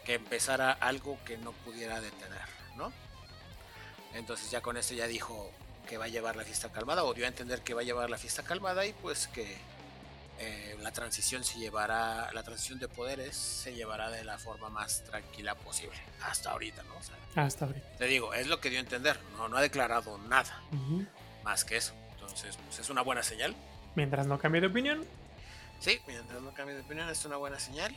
[0.05, 2.91] que empezara algo que no pudiera detener, ¿no?
[4.13, 5.51] Entonces ya con esto ya dijo
[5.87, 8.09] que va a llevar la fiesta calmada, o dio a entender que va a llevar
[8.09, 9.57] la fiesta calmada y pues que
[10.39, 15.03] eh, la transición se llevará, la transición de poderes se llevará de la forma más
[15.03, 16.95] tranquila posible, hasta ahorita, ¿no?
[17.41, 17.97] hasta ahorita.
[17.97, 20.61] Te digo, es lo que dio a entender, no, no ha declarado nada
[21.43, 21.93] más que eso.
[22.13, 23.55] Entonces, pues es una buena señal.
[23.95, 25.05] Mientras no cambie de opinión.
[25.79, 27.95] Sí, mientras no cambie de opinión es una buena señal.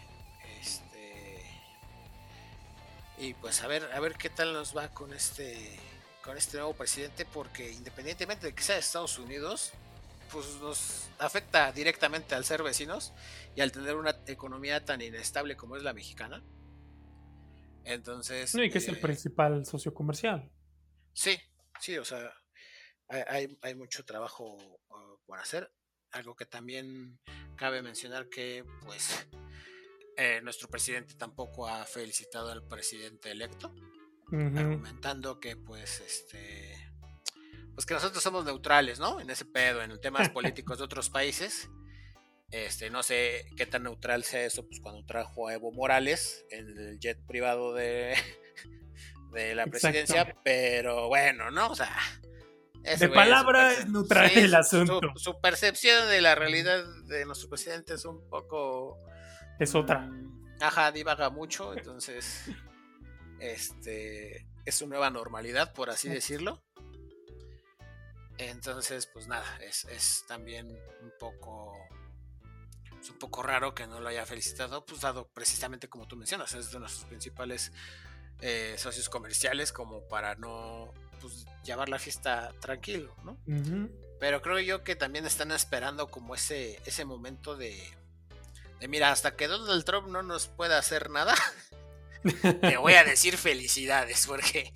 [3.18, 5.78] Y pues a ver, a ver qué tal nos va con este
[6.22, 9.72] con este nuevo presidente porque independientemente de que sea de Estados Unidos,
[10.32, 13.12] pues nos afecta directamente al ser vecinos
[13.54, 16.42] y al tener una economía tan inestable como es la mexicana.
[17.84, 18.54] Entonces.
[18.54, 20.50] No, y que es el eh, principal socio comercial.
[21.12, 21.38] Sí,
[21.78, 22.32] sí, o sea,
[23.08, 25.70] hay, hay mucho trabajo uh, por hacer.
[26.10, 27.18] Algo que también
[27.56, 29.26] cabe mencionar que, pues,
[30.16, 33.74] eh, nuestro presidente tampoco ha felicitado al presidente electo,
[34.30, 36.74] argumentando que, pues, este,
[37.74, 39.20] pues que nosotros somos neutrales, ¿no?
[39.20, 41.68] En ese pedo, en temas políticos de otros países.
[42.50, 46.68] Este, no sé qué tan neutral sea eso, pues cuando trajo a Evo Morales en
[46.78, 48.14] el jet privado de,
[49.32, 51.68] de la presidencia, pero bueno, ¿no?
[51.68, 51.96] O sea,
[52.84, 55.00] de palabra es neutral el asunto.
[55.16, 58.98] Su, percepción de la realidad de nuestro presidente es un poco.
[59.58, 60.10] Es otra.
[60.60, 62.44] Ajá, divaga mucho, entonces.
[63.38, 64.46] Este.
[64.64, 66.62] Es su nueva normalidad, por así decirlo.
[68.38, 71.76] Entonces, pues nada, es, es también un poco.
[73.00, 76.54] Es un poco raro que no lo haya felicitado, pues dado precisamente como tú mencionas,
[76.54, 77.70] es de nuestros principales
[78.40, 83.38] eh, socios comerciales, como para no pues, llevar la fiesta tranquilo, ¿no?
[84.18, 87.78] Pero creo yo que también están esperando como ese, ese momento de,
[88.88, 91.34] mira, hasta que Donald Trump no nos pueda hacer nada,
[92.60, 94.72] te voy a decir felicidades, porque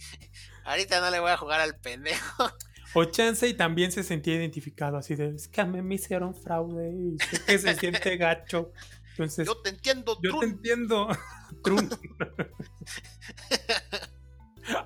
[0.65, 2.51] ahorita no le voy a jugar al pendejo.
[2.95, 6.35] O chance y también se sentía identificado así de, es que a mí me hicieron
[6.35, 8.73] fraude y sé que se siente gacho.
[9.11, 11.07] Entonces, yo te entiendo, Yo te entiendo,
[11.63, 11.93] Trump.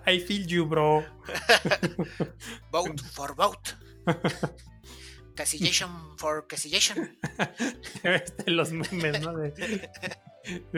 [0.04, 1.04] I feel you, bro.
[2.72, 3.70] vote for vote.
[5.34, 7.18] Casillation for casillation.
[8.46, 9.36] Los memes, ¿no?
[9.36, 9.98] De,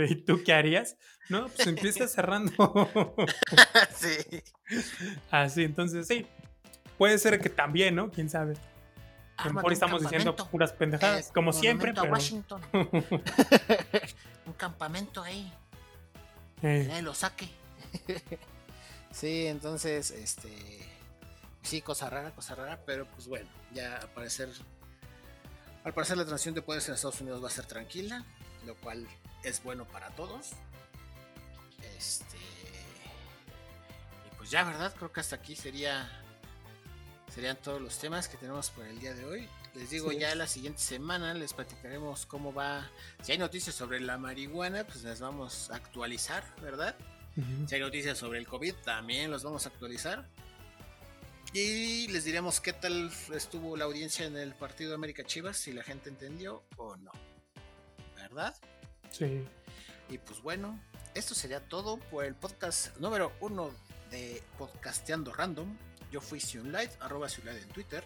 [0.09, 0.97] ¿Y tú qué harías?
[1.29, 2.53] No, pues empieza cerrando.
[3.97, 4.43] sí.
[5.31, 6.27] Así, entonces sí.
[6.99, 8.11] Puede ser que también, ¿no?
[8.11, 8.55] Quién sabe.
[9.37, 11.93] A lo mejor estamos diciendo puras pendejadas, como siempre.
[11.93, 12.11] Pero...
[12.11, 12.61] Washington.
[14.47, 15.53] un campamento ahí.
[16.63, 17.01] Eh.
[17.03, 17.49] lo saque.
[19.11, 20.94] Sí, entonces, este.
[21.65, 24.51] Sí, cosa rara, cosa rara, pero pues bueno, ya al parecer.
[25.83, 28.25] Al parecer la transición de poderes en Estados Unidos va a ser tranquila,
[28.67, 29.09] lo cual
[29.43, 30.51] es bueno para todos.
[31.97, 32.37] Este.
[34.27, 34.95] Y pues ya, ¿verdad?
[34.95, 36.21] Creo que hasta aquí sería.
[37.35, 39.49] Serían todos los temas que tenemos por el día de hoy.
[39.75, 42.89] Les digo, ya la siguiente semana les platicaremos cómo va.
[43.23, 46.95] Si hay noticias sobre la marihuana, pues las vamos a actualizar, ¿verdad?
[47.67, 50.29] Si hay noticias sobre el COVID, también los vamos a actualizar.
[51.55, 55.85] Y les diremos qué tal estuvo la audiencia en el partido América Chivas, si la
[55.85, 57.13] gente entendió o no.
[58.17, 58.57] ¿Verdad?
[59.13, 59.45] Sí.
[60.09, 60.83] Y pues bueno,
[61.15, 63.71] esto sería todo por el podcast número uno
[64.11, 65.77] de Podcasteando Random.
[66.11, 68.03] Yo fui Sionlight, arroba Sionlight en Twitter.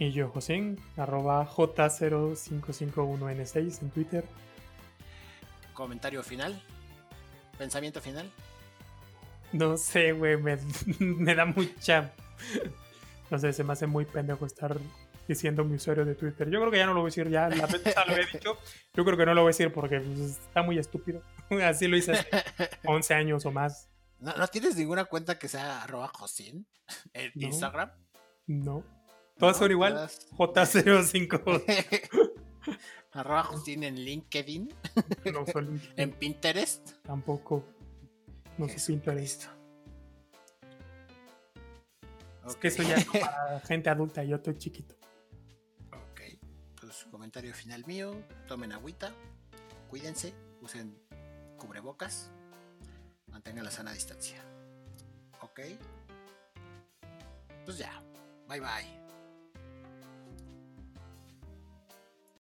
[0.00, 4.24] Y yo, José, arroba J0551N6 en Twitter.
[5.72, 6.60] Comentario final.
[7.56, 8.28] ¿Pensamiento final?
[9.52, 10.56] No sé, güey, me,
[11.36, 12.12] da mucha...
[13.30, 14.76] No sé, se me hace muy pendejo estar
[15.28, 16.50] diciendo mi usuario de Twitter.
[16.50, 18.58] Yo creo que ya no lo voy a decir, ya la vez lo he dicho.
[18.92, 21.22] Yo creo que no lo voy a decir porque pues, está muy estúpido.
[21.64, 22.28] Así lo hice hace
[22.84, 23.88] 11 años o más.
[24.18, 26.66] ¿No, tienes ninguna cuenta que sea arroba Josin
[27.12, 27.92] en Instagram?
[28.48, 28.84] No.
[29.38, 29.94] Todas son igual.
[30.36, 31.62] J05.
[33.12, 34.74] Arroba Justin en LinkedIn.
[35.32, 35.94] No soy LinkedIn.
[35.96, 36.90] En Pinterest.
[37.02, 37.64] Tampoco.
[38.58, 39.46] No sé Pinterest.
[42.46, 44.94] Es que eso ya es para gente adulta, yo estoy chiquito.
[45.92, 46.20] Ok.
[46.80, 48.14] Pues comentario final mío.
[48.48, 49.12] Tomen agüita.
[49.88, 50.34] Cuídense.
[50.60, 50.98] Usen
[51.58, 52.30] cubrebocas.
[53.26, 54.42] Mantengan la sana distancia.
[55.40, 55.60] Ok.
[57.64, 58.02] Pues ya.
[58.48, 58.99] Bye bye.